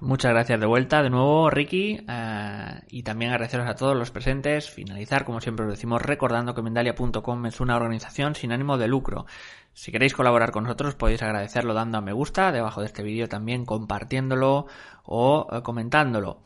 [0.00, 4.70] Muchas gracias de vuelta de nuevo, Ricky, eh, y también agradeceros a todos los presentes.
[4.70, 9.26] Finalizar, como siempre os decimos, recordando que Mendalia.com es una organización sin ánimo de lucro.
[9.72, 13.28] Si queréis colaborar con nosotros, podéis agradecerlo dando a me gusta debajo de este vídeo,
[13.28, 14.66] también compartiéndolo
[15.02, 16.42] o eh, comentándolo.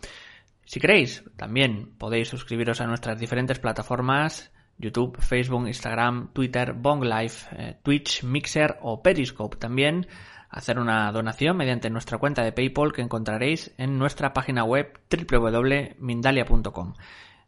[0.64, 7.48] Si queréis, también podéis suscribiros a nuestras diferentes plataformas YouTube, Facebook, Instagram, Twitter, Bong Life,
[7.56, 9.56] eh, Twitch, Mixer o Periscope.
[9.56, 10.06] También
[10.52, 16.94] hacer una donación mediante nuestra cuenta de PayPal que encontraréis en nuestra página web www.mindalia.com.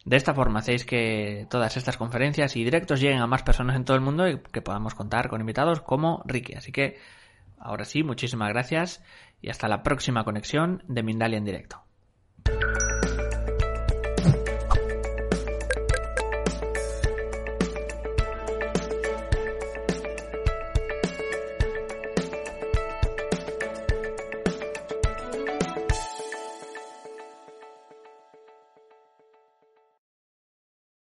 [0.05, 3.85] De esta forma hacéis que todas estas conferencias y directos lleguen a más personas en
[3.85, 6.53] todo el mundo y que podamos contar con invitados como Ricky.
[6.55, 6.97] Así que
[7.59, 9.03] ahora sí, muchísimas gracias
[9.39, 11.83] y hasta la próxima conexión de Mindalia en directo.